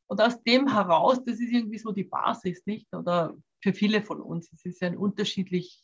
Und 0.07 0.21
aus 0.21 0.43
dem 0.43 0.71
heraus, 0.71 1.23
das 1.25 1.39
ist 1.39 1.51
irgendwie 1.51 1.79
so 1.79 1.91
die 1.91 2.03
Basis, 2.03 2.67
nicht? 2.67 2.93
Oder 2.93 3.35
für 3.61 3.73
viele 3.73 4.03
von 4.03 4.21
uns, 4.21 4.53
es 4.53 4.63
ist 4.63 4.83
ein 4.83 4.95
unterschiedlich, 4.95 5.83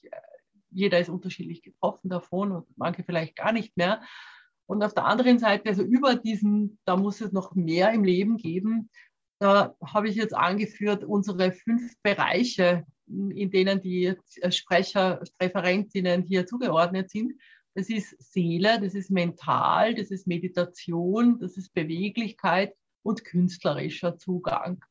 jeder 0.70 1.00
ist 1.00 1.10
unterschiedlich 1.10 1.64
getroffen 1.64 2.10
davon 2.10 2.52
und 2.52 2.68
manche 2.78 3.04
vielleicht 3.04 3.36
gar 3.36 3.52
nicht 3.52 3.76
mehr. 3.76 4.04
Und 4.68 4.84
auf 4.84 4.94
der 4.94 5.06
anderen 5.06 5.40
Seite, 5.40 5.70
also 5.70 5.84
über 5.84 6.16
diesen, 6.16 6.80
da 6.86 6.96
muss 6.96 7.22
es 7.22 7.32
noch 7.32 7.56
mehr 7.56 7.92
im 7.92 8.04
Leben 8.04 8.38
geben, 8.38 8.90
da 9.40 9.76
habe 9.84 10.08
ich 10.08 10.16
jetzt 10.16 10.36
angeführt 10.36 11.04
unsere 11.04 11.52
fünf 11.52 11.94
Bereiche, 12.04 12.86
in 13.08 13.50
denen 13.50 13.82
die 13.82 14.14
Sprecher, 14.50 15.22
Referentinnen 15.42 16.24
hier 16.24 16.46
zugeordnet 16.46 17.10
sind. 17.10 17.34
Das 17.74 17.90
ist 17.90 18.16
Seele, 18.22 18.80
das 18.80 18.94
ist 18.94 19.10
mental, 19.10 19.96
das 19.96 20.12
ist 20.12 20.28
Meditation, 20.28 21.40
das 21.40 21.58
ist 21.58 21.74
Beweglichkeit 21.74 22.76
und 23.04 23.26
künstlerischer 23.26 24.18
Zugang. 24.18 24.84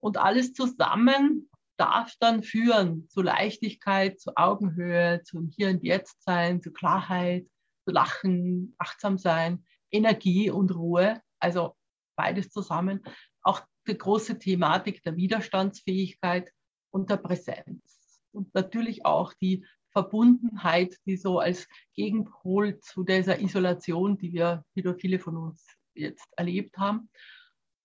Und 0.00 0.18
alles 0.18 0.52
zusammen 0.52 1.48
darf 1.78 2.14
dann 2.20 2.42
führen 2.42 3.08
zu 3.08 3.22
Leichtigkeit, 3.22 4.20
zu 4.20 4.36
Augenhöhe, 4.36 5.22
zum 5.24 5.48
Hier 5.48 5.70
und 5.70 5.82
Jetzt 5.82 6.22
sein, 6.22 6.60
zu 6.60 6.72
Klarheit, 6.72 7.46
Lachen, 7.86 8.74
achtsam 8.78 9.18
sein, 9.18 9.64
Energie 9.90 10.50
und 10.50 10.74
Ruhe, 10.74 11.20
also 11.38 11.76
beides 12.16 12.50
zusammen. 12.50 13.02
Auch 13.42 13.62
die 13.88 13.96
große 13.96 14.38
Thematik 14.38 15.02
der 15.02 15.16
Widerstandsfähigkeit 15.16 16.52
und 16.90 17.10
der 17.10 17.16
Präsenz. 17.16 18.22
Und 18.32 18.54
natürlich 18.54 19.04
auch 19.04 19.32
die 19.34 19.66
Verbundenheit, 19.92 20.96
die 21.06 21.16
so 21.16 21.40
als 21.40 21.68
Gegenpol 21.94 22.78
zu 22.80 23.02
dieser 23.02 23.40
Isolation, 23.40 24.18
die 24.18 24.32
wir, 24.32 24.64
die 24.76 24.94
viele 24.98 25.18
von 25.18 25.36
uns 25.36 25.66
jetzt 25.94 26.28
erlebt 26.36 26.78
haben. 26.78 27.10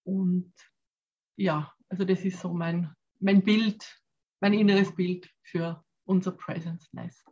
Und 0.04 0.54
ja, 1.36 1.74
also 1.90 2.06
das 2.06 2.24
ist 2.24 2.40
so 2.40 2.54
mein, 2.54 2.94
mein 3.20 3.44
Bild, 3.44 4.00
mein 4.40 4.54
inneres 4.54 4.96
Bild 4.96 5.28
für 5.42 5.84
unser 6.06 6.32
Presence 6.32 6.88
Nest 6.94 7.26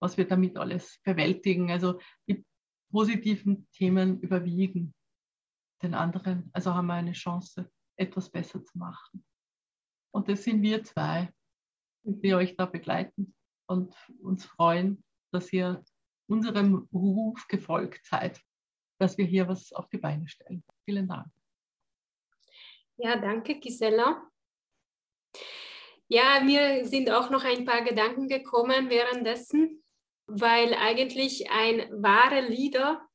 was 0.00 0.16
wir 0.16 0.26
damit 0.26 0.56
alles 0.56 1.00
bewältigen. 1.04 1.70
Also 1.70 2.00
die 2.26 2.44
positiven 2.90 3.68
Themen 3.72 4.20
überwiegen 4.20 4.94
den 5.82 5.94
anderen. 5.94 6.50
Also 6.52 6.74
haben 6.74 6.86
wir 6.86 6.94
eine 6.94 7.12
Chance, 7.12 7.70
etwas 7.96 8.30
besser 8.30 8.64
zu 8.64 8.78
machen. 8.78 9.24
Und 10.12 10.28
das 10.28 10.42
sind 10.42 10.62
wir 10.62 10.82
zwei, 10.82 11.32
die 12.02 12.34
euch 12.34 12.56
da 12.56 12.66
begleiten 12.66 13.34
und 13.66 13.94
uns 14.20 14.44
freuen, 14.44 15.04
dass 15.32 15.52
ihr 15.52 15.84
unserem 16.26 16.88
Ruf 16.92 17.46
gefolgt 17.48 18.04
seid, 18.06 18.40
dass 18.98 19.18
wir 19.18 19.24
hier 19.24 19.48
was 19.48 19.72
auf 19.72 19.88
die 19.88 19.98
Beine 19.98 20.28
stellen. 20.28 20.64
Vielen 20.84 21.08
Dank. 21.08 21.30
Ja, 22.96 23.16
danke, 23.16 23.58
Gisela. 23.60 24.30
Ja, 26.08 26.40
mir 26.42 26.84
sind 26.84 27.10
auch 27.10 27.30
noch 27.30 27.44
ein 27.44 27.64
paar 27.64 27.82
Gedanken 27.82 28.28
gekommen 28.28 28.90
währenddessen, 28.90 29.82
weil 30.32 30.74
eigentlich 30.74 31.50
ein 31.50 31.88
wahrer 31.90 32.42
Leader, 32.42 33.06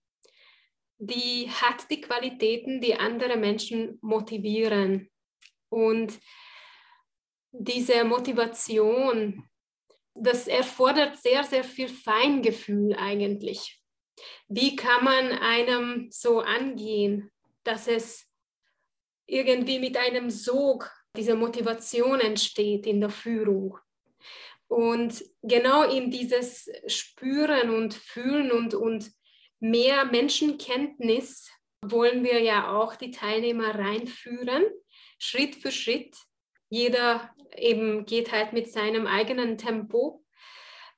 die 0.98 1.50
hat 1.50 1.90
die 1.90 2.02
Qualitäten, 2.02 2.82
die 2.82 2.96
andere 2.96 3.38
Menschen 3.38 3.98
motivieren. 4.02 5.10
Und 5.70 6.20
diese 7.52 8.04
Motivation, 8.04 9.48
das 10.14 10.48
erfordert 10.48 11.18
sehr, 11.18 11.44
sehr 11.44 11.64
viel 11.64 11.90
Feingefühl 11.90 12.96
eigentlich. 12.96 13.82
Wie 14.48 14.76
kann 14.76 15.04
man 15.04 15.32
einem 15.32 16.08
so 16.12 16.40
angehen, 16.40 17.32
dass 17.64 17.88
es 17.88 18.26
irgendwie 19.26 19.80
mit 19.80 19.98
einem 19.98 20.30
Sog 20.30 20.92
diese 21.16 21.36
Motivation 21.36 22.20
entsteht 22.20 22.86
in 22.86 23.02
der 23.02 23.10
Führung? 23.10 23.78
Und 24.68 25.24
genau 25.44 25.84
in 25.84 26.12
dieses 26.12 26.70
Spüren 26.88 27.70
und 27.70 27.94
Fühlen 27.94 28.52
und, 28.52 28.74
und 28.74 29.12
mehr 29.60 30.06
Menschenkenntnis 30.06 31.50
wollen 31.82 32.24
wir 32.24 32.42
ja 32.42 32.76
auch 32.76 32.96
die 32.96 33.12
Teilnehmer 33.12 33.76
reinführen, 33.76 34.66
Schritt 35.20 35.56
für 35.56 35.72
Schritt. 35.72 36.16
Jeder 36.70 37.30
eben 37.56 38.06
geht 38.06 38.32
halt 38.32 38.54
mit 38.54 38.72
seinem 38.72 39.08
eigenen 39.08 39.58
Tempo. 39.58 40.24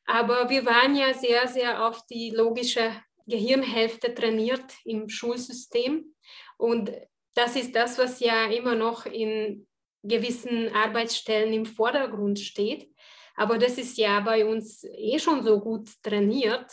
Aber 0.06 0.49
wir 0.49 0.65
waren 0.65 0.95
ja 0.95 1.13
sehr, 1.13 1.47
sehr 1.47 1.86
auf 1.86 2.06
die 2.08 2.30
logische 2.30 2.91
Gehirnhälfte 3.27 4.13
trainiert 4.13 4.63
im 4.86 5.10
Schulsystem. 5.10 6.15
Und 6.58 6.91
das 7.36 7.56
ist 7.56 7.75
das, 7.75 7.97
was 7.97 8.21
ja 8.21 8.45
immer 8.45 8.75
noch 8.75 9.06
in 9.06 9.67
gewissen 10.03 10.73
Arbeitsstellen 10.73 11.53
im 11.53 11.65
Vordergrund 11.65 12.39
steht. 12.39 12.89
Aber 13.38 13.58
das 13.60 13.78
ist 13.78 13.97
ja 13.97 14.19
bei 14.19 14.45
uns 14.45 14.84
eh 14.84 15.19
schon 15.19 15.43
so 15.43 15.60
gut 15.60 15.89
trainiert, 16.02 16.69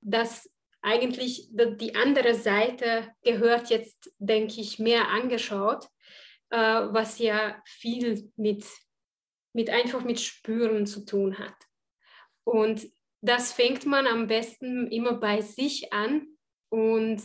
dass 0.00 0.50
eigentlich 0.82 1.50
die 1.52 1.94
andere 1.94 2.34
Seite 2.34 3.14
gehört 3.22 3.68
jetzt, 3.68 4.10
denke 4.18 4.62
ich, 4.62 4.78
mehr 4.78 5.08
angeschaut, 5.08 5.84
äh, 6.48 6.56
was 6.56 7.18
ja 7.18 7.62
viel 7.66 8.32
mit, 8.36 8.64
mit 9.52 9.68
einfach 9.68 10.02
mit 10.02 10.20
Spüren 10.20 10.86
zu 10.86 11.04
tun 11.04 11.38
hat. 11.38 11.56
Und 12.44 12.90
das 13.20 13.52
fängt 13.52 13.84
man 13.84 14.06
am 14.06 14.26
besten 14.26 14.90
immer 14.90 15.12
bei 15.12 15.42
sich 15.42 15.92
an 15.92 16.26
und 16.70 17.22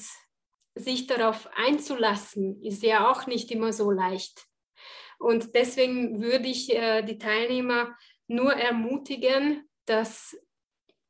sich 0.76 1.08
darauf 1.08 1.48
einzulassen, 1.56 2.62
ist 2.62 2.84
ja 2.84 3.10
auch 3.10 3.26
nicht 3.26 3.50
immer 3.52 3.72
so 3.72 3.90
leicht. 3.90 4.46
Und 5.18 5.56
deswegen 5.56 6.22
würde 6.22 6.50
ich 6.50 6.76
äh, 6.76 7.02
die 7.04 7.18
Teilnehmer 7.18 7.96
nur 8.28 8.54
ermutigen, 8.54 9.70
dass 9.86 10.36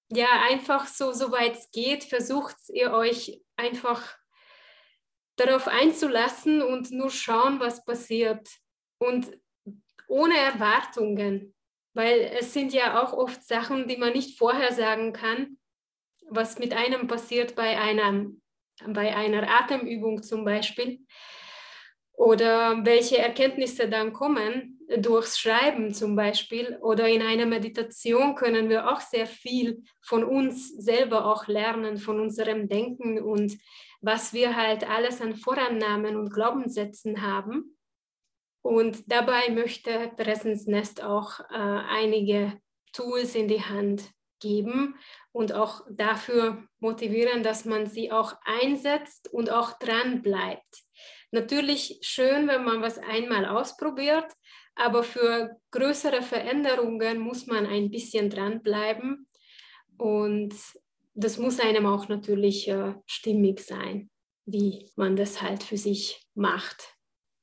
ja 0.09 0.41
einfach 0.47 0.87
so, 0.87 1.13
soweit 1.13 1.55
es 1.55 1.71
geht, 1.71 2.03
versucht 2.03 2.57
ihr 2.69 2.91
euch 2.91 3.41
einfach 3.55 4.17
darauf 5.35 5.67
einzulassen 5.67 6.61
und 6.61 6.91
nur 6.91 7.09
schauen, 7.09 7.59
was 7.59 7.83
passiert. 7.83 8.47
Und 8.97 9.31
ohne 10.07 10.37
Erwartungen, 10.37 11.55
weil 11.93 12.19
es 12.39 12.53
sind 12.53 12.73
ja 12.73 13.01
auch 13.01 13.13
oft 13.13 13.43
Sachen, 13.43 13.87
die 13.87 13.97
man 13.97 14.13
nicht 14.13 14.37
vorhersagen 14.37 15.13
kann, 15.13 15.57
was 16.29 16.59
mit 16.59 16.73
einem 16.73 17.07
passiert 17.07 17.55
bei, 17.55 17.77
einem, 17.79 18.41
bei 18.87 19.15
einer 19.15 19.49
Atemübung 19.49 20.23
zum 20.23 20.45
Beispiel 20.45 21.05
oder 22.13 22.85
welche 22.85 23.17
Erkenntnisse 23.17 23.89
dann 23.89 24.13
kommen 24.13 24.74
durchs 24.97 25.39
Schreiben 25.39 25.93
zum 25.93 26.15
Beispiel 26.15 26.77
oder 26.81 27.07
in 27.07 27.21
einer 27.21 27.45
Meditation 27.45 28.35
können 28.35 28.69
wir 28.69 28.91
auch 28.91 29.01
sehr 29.01 29.25
viel 29.25 29.83
von 30.01 30.23
uns 30.23 30.75
selber 30.77 31.25
auch 31.25 31.47
lernen, 31.47 31.97
von 31.97 32.19
unserem 32.19 32.67
Denken 32.67 33.19
und 33.21 33.57
was 34.01 34.33
wir 34.33 34.55
halt 34.55 34.87
alles 34.89 35.21
an 35.21 35.35
Vorannahmen 35.35 36.15
und 36.15 36.31
Glaubenssätzen 36.31 37.21
haben. 37.21 37.77
Und 38.61 39.11
dabei 39.11 39.49
möchte 39.49 40.11
Presence 40.15 40.67
Nest 40.67 41.03
auch 41.03 41.39
äh, 41.39 41.53
einige 41.53 42.59
Tools 42.93 43.35
in 43.35 43.47
die 43.47 43.61
Hand 43.61 44.11
geben 44.39 44.95
und 45.31 45.53
auch 45.53 45.85
dafür 45.89 46.63
motivieren, 46.79 47.43
dass 47.43 47.65
man 47.65 47.87
sie 47.87 48.11
auch 48.11 48.35
einsetzt 48.43 49.31
und 49.31 49.51
auch 49.51 49.77
dran 49.79 50.21
bleibt. 50.21 50.83
Natürlich 51.31 51.99
schön, 52.01 52.47
wenn 52.47 52.63
man 52.63 52.81
was 52.81 52.97
einmal 52.97 53.45
ausprobiert, 53.45 54.31
aber 54.75 55.03
für 55.03 55.57
größere 55.71 56.21
Veränderungen 56.21 57.19
muss 57.19 57.47
man 57.47 57.65
ein 57.65 57.89
bisschen 57.89 58.29
dranbleiben 58.29 59.27
und 59.97 60.53
das 61.13 61.37
muss 61.37 61.59
einem 61.59 61.85
auch 61.85 62.09
natürlich 62.09 62.67
äh, 62.67 62.93
stimmig 63.05 63.61
sein, 63.61 64.09
wie 64.45 64.91
man 64.95 65.15
das 65.15 65.41
halt 65.41 65.63
für 65.63 65.77
sich 65.77 66.27
macht. 66.35 66.95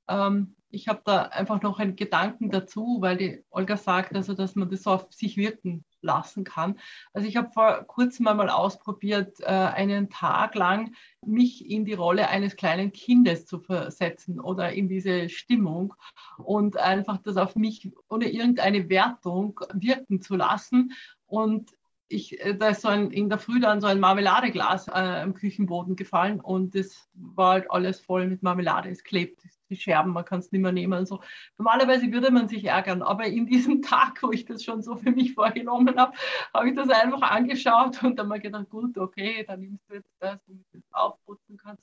Ähm, 0.09 0.57
ich 0.71 0.89
habe 0.89 1.01
da 1.05 1.23
einfach 1.23 1.63
noch 1.63 1.79
einen 1.79 1.97
Gedanken 1.97 2.51
dazu, 2.51 2.99
weil 3.01 3.17
die 3.17 3.45
Olga 3.51 3.77
sagt, 3.77 4.15
also, 4.15 4.35
dass 4.35 4.55
man 4.55 4.71
das 4.71 4.87
auf 4.87 5.07
sich 5.11 5.37
wirken 5.37 5.85
lassen 6.03 6.45
kann. 6.45 6.79
Also 7.13 7.27
ich 7.29 7.37
habe 7.37 7.51
vor 7.51 7.85
kurzem 7.85 8.27
einmal 8.27 8.51
ausprobiert, 8.51 9.41
äh, 9.41 9.47
einen 9.47 10.11
Tag 10.11 10.55
lang 10.55 10.95
mich 11.25 11.69
in 11.69 11.85
die 11.85 11.95
Rolle 11.95 12.29
eines 12.29 12.57
kleinen 12.57 12.93
Kindes 12.93 13.47
zu 13.47 13.61
versetzen 13.61 14.41
oder 14.41 14.73
in 14.73 14.89
diese 14.89 15.29
Stimmung 15.29 15.95
und 16.39 16.77
einfach 16.77 17.19
das 17.19 17.37
auf 17.37 17.57
mich 17.57 17.93
ohne 18.09 18.29
irgendeine 18.31 18.89
Wertung 18.89 19.61
wirken 19.73 20.21
zu 20.21 20.37
lassen. 20.37 20.93
Und 21.27 21.71
ich, 22.13 22.41
äh, 22.41 22.55
da 22.55 22.69
ist 22.69 22.83
so 22.83 22.89
ein, 22.89 23.11
in 23.11 23.29
der 23.29 23.39
Früh 23.39 23.61
dann 23.61 23.81
so 23.81 23.87
ein 23.87 24.01
Marmeladeglas 24.01 24.89
äh, 24.89 24.93
am 24.93 25.35
Küchenboden 25.35 25.97
gefallen 25.97 26.41
und 26.41 26.75
es 26.75 27.09
war 27.15 27.53
halt 27.53 27.71
alles 27.71 28.01
voll 28.01 28.27
mit 28.27 28.43
Marmelade. 28.43 28.91
Es 28.91 29.03
klebt, 29.03 29.43
die 29.73 29.81
Scherben, 29.81 30.13
man 30.13 30.25
kann 30.25 30.41
es 30.41 30.53
nicht 30.53 30.61
mehr 30.61 30.73
nehmen 30.73 30.99
und 30.99 31.07
so. 31.07 31.21
Normalerweise 31.59 32.11
würde 32.13 32.31
man 32.31 32.49
sich 32.49 32.65
ärgern, 32.65 33.03
aber 33.03 33.27
in 33.27 33.47
diesem 33.47 33.83
Tag, 33.83 34.23
wo 34.23 34.31
ich 34.31 34.45
das 34.45 34.63
schon 34.63 34.83
so 34.83 34.97
für 34.97 35.11
mich 35.11 35.35
vorgenommen 35.35 35.99
habe, 35.99 36.13
habe 36.55 36.69
ich 36.69 36.77
das 36.77 36.91
einfach 36.91 37.23
angeschaut 37.23 38.03
und 38.03 38.19
dann 38.19 38.29
mal 38.29 38.41
gedacht, 38.41 38.69
gut, 38.71 38.97
okay, 38.99 39.45
dann 39.47 39.61
nimmst 39.61 39.89
du 39.89 39.95
jetzt 39.95 40.11
das, 40.21 40.39
damit 40.47 40.65
du 40.73 40.79
es 40.79 40.93
aufputzen 40.93 41.57
kannst, 41.57 41.83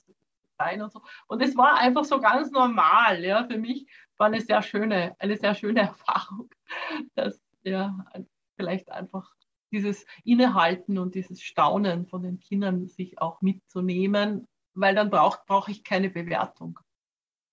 sein 0.60 0.82
und 0.82 0.92
so. 0.92 1.02
Und 1.26 1.42
es 1.42 1.56
war 1.56 1.78
einfach 1.78 2.04
so 2.04 2.20
ganz 2.20 2.50
normal, 2.50 3.24
ja, 3.24 3.44
für 3.44 3.58
mich 3.58 3.86
war 4.18 4.26
eine 4.26 4.40
sehr 4.40 4.62
schöne, 4.62 5.16
eine 5.18 5.36
sehr 5.36 5.54
schöne 5.54 5.80
Erfahrung, 5.94 6.50
dass 7.14 7.40
ja 7.62 8.04
vielleicht 8.56 8.90
einfach 8.90 9.34
dieses 9.72 10.04
Innehalten 10.24 10.98
und 10.98 11.14
dieses 11.14 11.42
Staunen 11.42 12.06
von 12.06 12.22
den 12.22 12.40
Kindern 12.40 12.86
sich 12.88 13.20
auch 13.20 13.40
mitzunehmen, 13.40 14.46
weil 14.74 14.94
dann 14.94 15.10
brauche 15.10 15.40
brauch 15.46 15.68
ich 15.68 15.84
keine 15.84 16.10
Bewertung. 16.10 16.78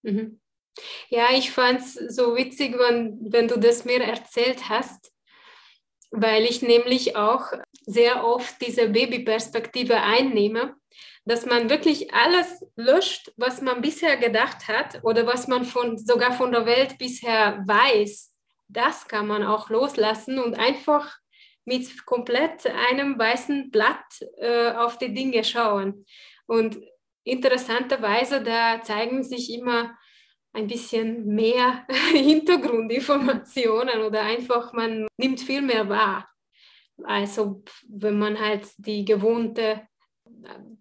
Mhm. 0.07 0.39
Ja, 1.09 1.27
ich 1.33 1.51
fand 1.51 1.81
es 1.81 1.93
so 1.93 2.35
witzig, 2.35 2.77
wenn, 2.77 3.17
wenn 3.31 3.47
du 3.47 3.59
das 3.59 3.83
mir 3.83 4.01
erzählt 4.01 4.69
hast, 4.69 5.11
weil 6.11 6.45
ich 6.45 6.61
nämlich 6.61 7.15
auch 7.15 7.51
sehr 7.85 8.23
oft 8.23 8.61
diese 8.61 8.89
Babyperspektive 8.89 10.01
einnehme, 10.01 10.75
dass 11.25 11.45
man 11.45 11.69
wirklich 11.69 12.13
alles 12.13 12.63
löscht, 12.75 13.33
was 13.35 13.61
man 13.61 13.81
bisher 13.81 14.17
gedacht 14.17 14.67
hat 14.67 15.03
oder 15.03 15.27
was 15.27 15.47
man 15.47 15.65
von, 15.65 15.97
sogar 15.97 16.31
von 16.31 16.51
der 16.51 16.65
Welt 16.65 16.97
bisher 16.97 17.63
weiß. 17.67 18.33
Das 18.69 19.07
kann 19.07 19.27
man 19.27 19.43
auch 19.43 19.69
loslassen 19.69 20.39
und 20.39 20.57
einfach 20.57 21.17
mit 21.65 22.05
komplett 22.05 22.65
einem 22.65 23.19
weißen 23.19 23.71
Blatt 23.71 24.05
äh, 24.37 24.71
auf 24.71 24.97
die 24.97 25.13
Dinge 25.13 25.43
schauen. 25.43 26.05
Und 26.45 26.77
interessanterweise, 27.27 28.41
da 28.41 28.81
zeigen 28.81 29.23
sich 29.23 29.53
immer 29.53 29.97
ein 30.53 30.67
bisschen 30.67 31.25
mehr 31.27 31.85
Hintergrundinformationen 32.13 34.01
oder 34.01 34.21
einfach 34.21 34.73
man 34.73 35.07
nimmt 35.17 35.41
viel 35.41 35.61
mehr 35.61 35.87
wahr. 35.89 36.29
Also 37.03 37.63
wenn 37.87 38.17
man 38.17 38.39
halt 38.39 38.67
die 38.77 39.05
gewohnte 39.05 39.87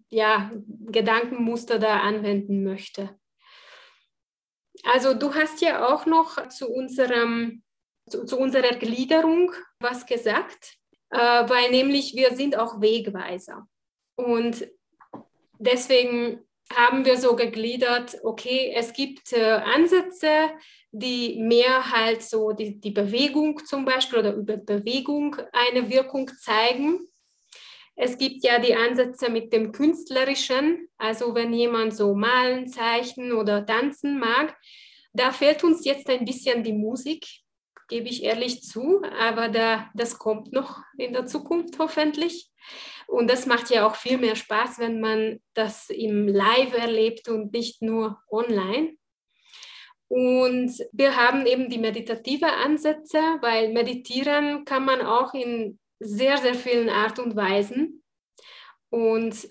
ja, 0.09 0.51
Gedankenmuster 0.67 1.79
da 1.79 1.99
anwenden 1.99 2.63
möchte. 2.63 3.17
Also 4.83 5.13
du 5.13 5.33
hast 5.33 5.61
ja 5.61 5.87
auch 5.87 6.05
noch 6.05 6.49
zu 6.49 6.69
unserem 6.69 7.63
zu, 8.09 8.25
zu 8.25 8.37
unserer 8.37 8.75
Gliederung 8.77 9.51
was 9.79 10.05
gesagt, 10.05 10.77
äh, 11.09 11.17
weil 11.17 11.71
nämlich 11.71 12.15
wir 12.15 12.35
sind 12.35 12.57
auch 12.57 12.81
Wegweiser. 12.81 13.67
Und 14.15 14.67
deswegen 15.59 16.39
haben 16.73 17.05
wir 17.05 17.17
so 17.17 17.35
gegliedert, 17.35 18.17
okay, 18.23 18.73
es 18.75 18.93
gibt 18.93 19.31
äh, 19.33 19.43
Ansätze, 19.43 20.49
die 20.91 21.37
mehr 21.39 21.91
halt 21.91 22.23
so 22.23 22.51
die, 22.51 22.79
die 22.79 22.91
Bewegung 22.91 23.65
zum 23.65 23.85
Beispiel 23.85 24.19
oder 24.19 24.33
über 24.33 24.57
Bewegung 24.57 25.35
eine 25.53 25.89
Wirkung 25.89 26.29
zeigen. 26.39 27.07
Es 27.95 28.17
gibt 28.17 28.43
ja 28.43 28.59
die 28.59 28.75
Ansätze 28.75 29.29
mit 29.29 29.51
dem 29.53 29.71
Künstlerischen, 29.71 30.87
also 30.97 31.33
wenn 31.33 31.53
jemand 31.53 31.95
so 31.95 32.13
malen, 32.13 32.67
zeichnen 32.67 33.31
oder 33.31 33.65
tanzen 33.65 34.19
mag, 34.19 34.55
da 35.13 35.31
fehlt 35.31 35.63
uns 35.63 35.83
jetzt 35.85 36.09
ein 36.09 36.25
bisschen 36.25 36.63
die 36.63 36.73
Musik, 36.73 37.25
gebe 37.87 38.07
ich 38.07 38.23
ehrlich 38.23 38.61
zu, 38.61 39.01
aber 39.19 39.49
da, 39.49 39.89
das 39.95 40.19
kommt 40.19 40.51
noch 40.51 40.81
in 40.97 41.13
der 41.13 41.25
Zukunft 41.25 41.79
hoffentlich. 41.79 42.51
Und 43.07 43.29
das 43.29 43.45
macht 43.45 43.69
ja 43.69 43.87
auch 43.87 43.95
viel 43.95 44.17
mehr 44.17 44.35
Spaß, 44.35 44.79
wenn 44.79 44.99
man 44.99 45.39
das 45.53 45.89
im 45.89 46.27
Live 46.27 46.73
erlebt 46.73 47.29
und 47.29 47.53
nicht 47.53 47.81
nur 47.81 48.21
online. 48.29 48.95
Und 50.09 50.71
wir 50.91 51.15
haben 51.15 51.45
eben 51.45 51.69
die 51.69 51.79
meditative 51.79 52.47
Ansätze, 52.47 53.19
weil 53.41 53.73
meditieren 53.73 54.63
kann 54.65 54.85
man 54.85 55.01
auch 55.01 55.33
in 55.33 55.79
sehr, 55.99 56.37
sehr 56.37 56.53
vielen 56.53 56.89
Art 56.89 57.19
und 57.19 57.35
Weisen. 57.35 58.03
Und 58.89 59.47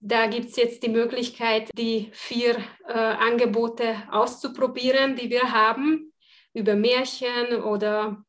da 0.00 0.26
gibt 0.26 0.46
es 0.46 0.56
jetzt 0.56 0.82
die 0.82 0.88
Möglichkeit, 0.88 1.70
die 1.74 2.10
vier 2.12 2.56
äh, 2.88 2.92
Angebote 2.92 4.02
auszuprobieren, 4.10 5.16
die 5.16 5.30
wir 5.30 5.52
haben, 5.52 6.12
über 6.54 6.74
Märchen 6.74 7.62
oder 7.62 8.24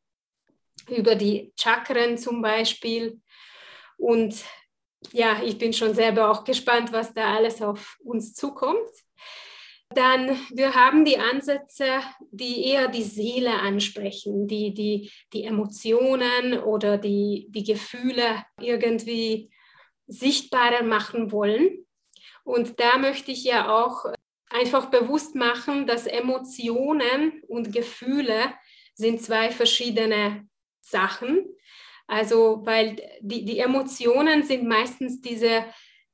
über 0.88 1.14
die 1.14 1.52
Chakren 1.58 2.18
zum 2.18 2.42
Beispiel. 2.42 3.20
Und 3.98 4.44
ja, 5.12 5.42
ich 5.42 5.58
bin 5.58 5.72
schon 5.72 5.94
selber 5.94 6.30
auch 6.30 6.44
gespannt, 6.44 6.92
was 6.92 7.12
da 7.12 7.34
alles 7.34 7.62
auf 7.62 7.98
uns 8.02 8.34
zukommt. 8.34 8.90
Dann, 9.90 10.38
wir 10.50 10.74
haben 10.74 11.04
die 11.04 11.18
Ansätze, 11.18 12.00
die 12.30 12.66
eher 12.66 12.88
die 12.88 13.02
Seele 13.02 13.52
ansprechen, 13.52 14.48
die 14.48 14.74
die, 14.74 15.12
die 15.32 15.44
Emotionen 15.44 16.58
oder 16.58 16.98
die, 16.98 17.46
die 17.50 17.64
Gefühle 17.64 18.44
irgendwie 18.60 19.50
sichtbarer 20.06 20.82
machen 20.82 21.30
wollen. 21.30 21.86
Und 22.42 22.80
da 22.80 22.98
möchte 22.98 23.30
ich 23.30 23.44
ja 23.44 23.74
auch 23.74 24.06
einfach 24.50 24.86
bewusst 24.86 25.34
machen, 25.34 25.86
dass 25.86 26.06
Emotionen 26.06 27.42
und 27.48 27.72
Gefühle 27.72 28.54
sind 28.94 29.22
zwei 29.22 29.50
verschiedene 29.50 30.48
Sachen. 30.80 31.46
Also, 32.06 32.60
weil 32.64 32.96
die, 33.20 33.44
die 33.44 33.58
Emotionen 33.58 34.42
sind 34.42 34.66
meistens 34.66 35.20
diese 35.20 35.64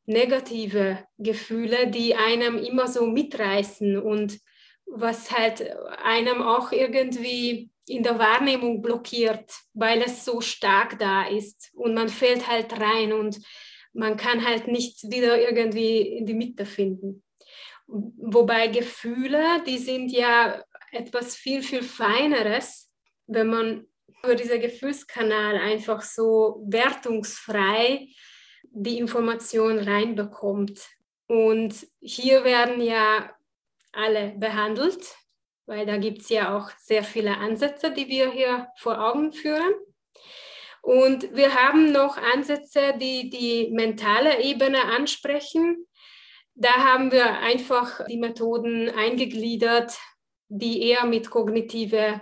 negative 0.07 1.05
Gefühle, 1.19 1.89
die 1.89 2.15
einem 2.15 2.59
immer 2.59 2.87
so 2.89 3.07
mitreißen 3.07 3.99
und 3.99 4.39
was 4.87 5.31
halt 5.31 5.71
einem 6.03 6.43
auch 6.43 6.73
irgendwie 6.73 7.71
in 7.87 8.03
der 8.03 8.19
Wahrnehmung 8.19 8.83
blockiert, 8.83 9.53
weil 9.73 10.03
es 10.03 10.25
so 10.25 10.41
stark 10.41 10.99
da 10.99 11.27
ist 11.27 11.71
und 11.75 11.95
man 11.95 12.09
fällt 12.09 12.49
halt 12.49 12.73
rein 12.81 13.13
und 13.13 13.41
man 13.93 14.17
kann 14.17 14.47
halt 14.47 14.69
nicht 14.69 15.11
wieder 15.11 15.41
irgendwie 15.41 16.01
in 16.01 16.27
die 16.27 16.35
Mitte 16.35 16.65
finden. 16.65 17.23
Wobei 17.87 18.69
Gefühle, 18.69 19.63
die 19.67 19.79
sind 19.79 20.13
ja 20.13 20.63
etwas 20.93 21.35
viel, 21.35 21.63
viel 21.63 21.83
Feineres, 21.83 22.91
wenn 23.27 23.49
man 23.49 23.87
über 24.23 24.35
diesen 24.35 24.61
Gefühlskanal 24.61 25.57
einfach 25.57 26.03
so 26.03 26.63
wertungsfrei 26.67 28.09
die 28.73 28.99
Information 28.99 29.79
reinbekommt. 29.79 30.81
Und 31.27 31.87
hier 32.01 32.45
werden 32.45 32.81
ja 32.81 33.31
alle 33.93 34.35
behandelt, 34.37 35.17
weil 35.67 35.87
da 35.87 35.97
gibt 35.97 36.23
es 36.23 36.29
ja 36.29 36.57
auch 36.57 36.71
sehr 36.79 37.05
viele 37.05 37.37
Ansätze, 37.39 37.93
die 37.93 38.09
wir 38.09 38.31
hier 38.31 38.69
vor 38.77 39.01
Augen 39.01 39.33
führen. 39.33 39.73
Und 40.83 41.35
wir 41.35 41.55
haben 41.55 41.93
noch 41.93 42.17
Ansätze, 42.17 42.95
die 42.99 43.31
die 43.31 43.71
mentale 43.71 44.43
Ebene 44.43 44.85
ansprechen. 44.85 45.87
Da 46.55 46.73
haben 46.73 47.13
wir 47.13 47.39
einfach 47.39 48.05
die 48.07 48.19
Methoden 48.19 48.89
eingegliedert, 48.89 49.99
die 50.49 50.83
eher 50.83 51.05
mit 51.07 51.31
kognitive 51.31 52.21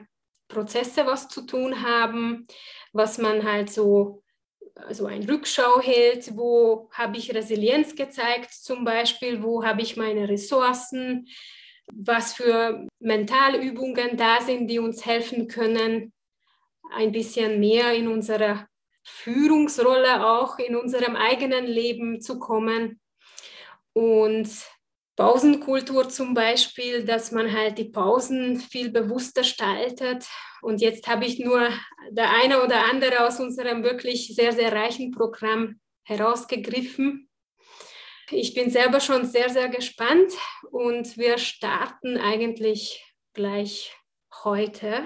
Prozesse 0.49 1.07
was 1.07 1.29
zu 1.29 1.43
tun 1.43 1.83
haben, 1.83 2.47
was 2.93 3.19
man 3.19 3.45
halt 3.45 3.71
so 3.71 4.23
so 4.91 5.07
ein 5.07 5.29
Rückschau 5.29 5.81
hält, 5.81 6.37
wo 6.37 6.89
habe 6.93 7.17
ich 7.17 7.35
Resilienz 7.35 7.95
gezeigt 7.97 8.53
zum 8.53 8.85
Beispiel, 8.85 9.43
wo 9.43 9.65
habe 9.65 9.83
ich 9.83 9.97
meine 9.97 10.29
Ressourcen, 10.29 11.27
was 11.93 12.35
für 12.35 12.87
Mentalübungen 13.01 14.17
da 14.17 14.41
sind, 14.41 14.69
die 14.69 14.79
uns 14.79 15.05
helfen 15.05 15.49
können, 15.49 16.13
ein 16.95 17.13
bisschen 17.13 17.61
mehr 17.61 17.93
in 17.93 18.09
unsere 18.09 18.67
Führungsrolle 19.05 20.27
auch 20.27 20.59
in 20.59 20.77
unserem 20.77 21.17
eigenen 21.17 21.67
Leben 21.67 22.21
zu 22.21 22.39
kommen. 22.39 23.01
Und 23.95 24.49
Pausenkultur 25.19 26.09
zum 26.09 26.33
Beispiel, 26.33 27.05
dass 27.05 27.33
man 27.33 27.53
halt 27.53 27.77
die 27.77 27.91
Pausen 27.91 28.61
viel 28.61 28.91
bewusster 28.91 29.41
gestaltet. 29.41 30.25
Und 30.63 30.81
jetzt 30.81 31.09
habe 31.09 31.25
ich 31.25 31.41
nur 31.41 31.69
der 32.13 32.31
eine 32.31 32.63
oder 32.63 32.85
andere 32.89 33.27
aus 33.27 33.41
unserem 33.41 33.83
wirklich 33.83 34.33
sehr, 34.37 34.53
sehr 34.53 34.73
reichen 34.73 35.11
Programm 35.11 35.81
herausgegriffen. 36.05 37.29
Ich 38.31 38.55
bin 38.55 38.71
selber 38.71 39.01
schon 39.01 39.27
sehr, 39.27 39.51
sehr 39.51 39.69
gespannt 39.69 40.33
und 40.71 41.19
wir 41.19 41.39
starten 41.39 42.17
eigentlich 42.17 43.05
gleich 43.33 43.97
heute. 44.45 45.05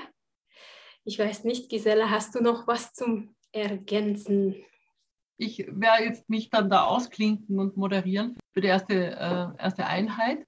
Ich 1.05 1.19
weiß 1.19 1.45
nicht, 1.45 1.71
Gisela, 1.71 2.11
hast 2.11 2.35
du 2.35 2.43
noch 2.43 2.67
was 2.67 2.93
zum 2.93 3.35
Ergänzen? 3.51 4.63
Ich 5.43 5.67
werde 5.69 6.05
jetzt 6.05 6.31
mich 6.31 6.51
dann 6.51 6.71
da 6.71 6.85
ausklinken 6.85 7.59
und 7.59 7.77
moderieren 7.77 8.39
für 8.53 8.61
die 8.61 8.69
erste, 8.69 8.95
äh, 8.95 9.61
erste 9.61 9.87
Einheit. 9.87 10.47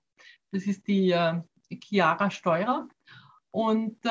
Das 0.53 0.67
ist 0.67 0.87
die 0.87 1.11
äh, 1.11 1.41
Chiara 1.83 2.31
Steurer. 2.31 2.87
Und 3.51 3.97
äh, 4.05 4.09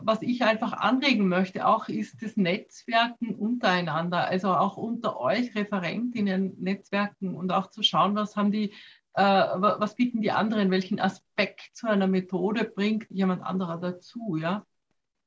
was 0.00 0.22
ich 0.22 0.42
einfach 0.42 0.72
anregen 0.72 1.28
möchte 1.28 1.66
auch, 1.66 1.88
ist 1.88 2.22
das 2.22 2.38
Netzwerken 2.38 3.34
untereinander, 3.34 4.26
also 4.26 4.54
auch 4.54 4.78
unter 4.78 5.20
euch 5.20 5.54
Referentinnen 5.54 6.56
Netzwerken 6.58 7.34
und 7.34 7.52
auch 7.52 7.68
zu 7.68 7.82
schauen, 7.82 8.14
was 8.14 8.34
haben 8.34 8.50
die, 8.50 8.72
äh, 9.12 9.22
was 9.22 9.94
bieten 9.94 10.22
die 10.22 10.32
anderen, 10.32 10.70
welchen 10.70 11.00
Aspekt 11.00 11.68
zu 11.74 11.86
einer 11.86 12.06
Methode 12.06 12.64
bringt 12.64 13.10
jemand 13.10 13.42
anderer 13.42 13.76
dazu, 13.76 14.38
ja. 14.40 14.64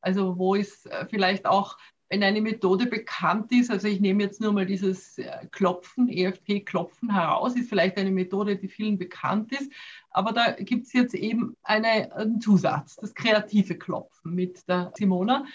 Also 0.01 0.39
wo 0.39 0.55
ist 0.55 0.87
äh, 0.87 1.05
vielleicht 1.07 1.45
auch, 1.45 1.77
wenn 2.09 2.23
eine 2.23 2.41
Methode 2.41 2.85
bekannt 2.85 3.51
ist, 3.51 3.69
also 3.69 3.87
ich 3.87 3.99
nehme 3.99 4.23
jetzt 4.23 4.39
nur 4.39 4.53
mal 4.53 4.65
dieses 4.65 5.17
äh, 5.17 5.45
Klopfen, 5.51 6.07
EFT-Klopfen 6.07 7.13
heraus, 7.13 7.55
ist 7.55 7.69
vielleicht 7.69 7.97
eine 7.97 8.11
Methode, 8.11 8.55
die 8.55 8.69
vielen 8.69 8.97
bekannt 8.97 9.51
ist, 9.51 9.71
aber 10.09 10.31
da 10.31 10.51
gibt 10.51 10.85
es 10.85 10.93
jetzt 10.93 11.13
eben 11.13 11.55
eine, 11.63 12.13
einen 12.15 12.39
Zusatz, 12.39 12.95
das 12.95 13.13
kreative 13.13 13.77
Klopfen 13.77 14.33
mit 14.33 14.67
der 14.69 14.91
Simona, 14.95 15.45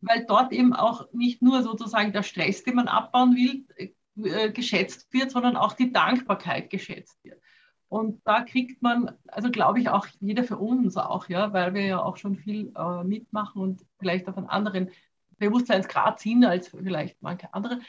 weil 0.00 0.24
dort 0.26 0.52
eben 0.52 0.72
auch 0.72 1.12
nicht 1.12 1.42
nur 1.42 1.62
sozusagen 1.62 2.12
der 2.12 2.22
Stress, 2.22 2.62
den 2.62 2.76
man 2.76 2.88
abbauen 2.88 3.34
will, 3.34 3.64
äh, 3.76 4.50
geschätzt 4.50 5.12
wird, 5.12 5.30
sondern 5.30 5.56
auch 5.56 5.72
die 5.72 5.92
Dankbarkeit 5.92 6.70
geschätzt 6.70 7.18
wird. 7.24 7.40
Und 7.88 8.20
da 8.26 8.42
kriegt 8.42 8.82
man, 8.82 9.12
also 9.28 9.50
glaube 9.50 9.80
ich 9.80 9.88
auch 9.88 10.06
jeder 10.20 10.44
für 10.44 10.58
uns 10.58 10.96
auch, 10.96 11.28
ja, 11.28 11.52
weil 11.52 11.72
wir 11.72 11.86
ja 11.86 12.02
auch 12.02 12.18
schon 12.18 12.36
viel 12.36 12.72
äh, 12.76 13.02
mitmachen 13.02 13.62
und 13.62 13.86
vielleicht 13.98 14.28
auf 14.28 14.36
einen 14.36 14.48
anderen 14.48 14.90
Bewusstseinsgrad 15.38 16.20
sind 16.20 16.44
als 16.44 16.68
vielleicht 16.68 17.20
manche 17.22 17.52
andere. 17.54 17.80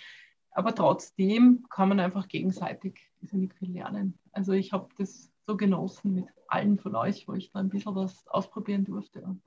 Aber 0.52 0.74
trotzdem 0.74 1.66
kann 1.70 1.90
man 1.90 2.00
einfach 2.00 2.28
gegenseitig 2.28 3.00
irrsinnig 3.22 3.54
viel 3.56 3.72
lernen. 3.72 4.18
Also 4.32 4.54
ich 4.54 4.74
habe 4.74 4.90
das 4.98 5.32
so 5.46 5.58
genossen 5.58 6.14
mit 6.14 6.26
allen 6.48 6.80
von 6.80 6.96
euch, 6.96 7.28
wo 7.28 7.34
ich 7.34 7.52
da 7.52 7.60
ein 7.60 7.70
bisschen 7.70 7.96
was 7.96 8.28
ausprobieren 8.28 8.86
durfte 8.86 9.22
und 9.22 9.42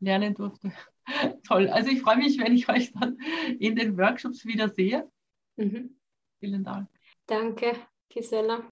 lernen 0.00 0.34
durfte. 0.34 0.72
Toll. 1.46 1.68
Also 1.68 1.90
ich 1.90 2.02
freue 2.02 2.18
mich, 2.18 2.38
wenn 2.38 2.54
ich 2.54 2.68
euch 2.68 2.92
dann 2.92 3.18
in 3.58 3.76
den 3.76 3.96
Workshops 3.96 4.44
wieder 4.44 4.68
sehe. 4.68 5.08
Mhm. 5.56 5.96
Vielen 6.38 6.64
Dank. 6.64 6.88
Danke, 7.26 7.76
Gisela. 8.08 8.64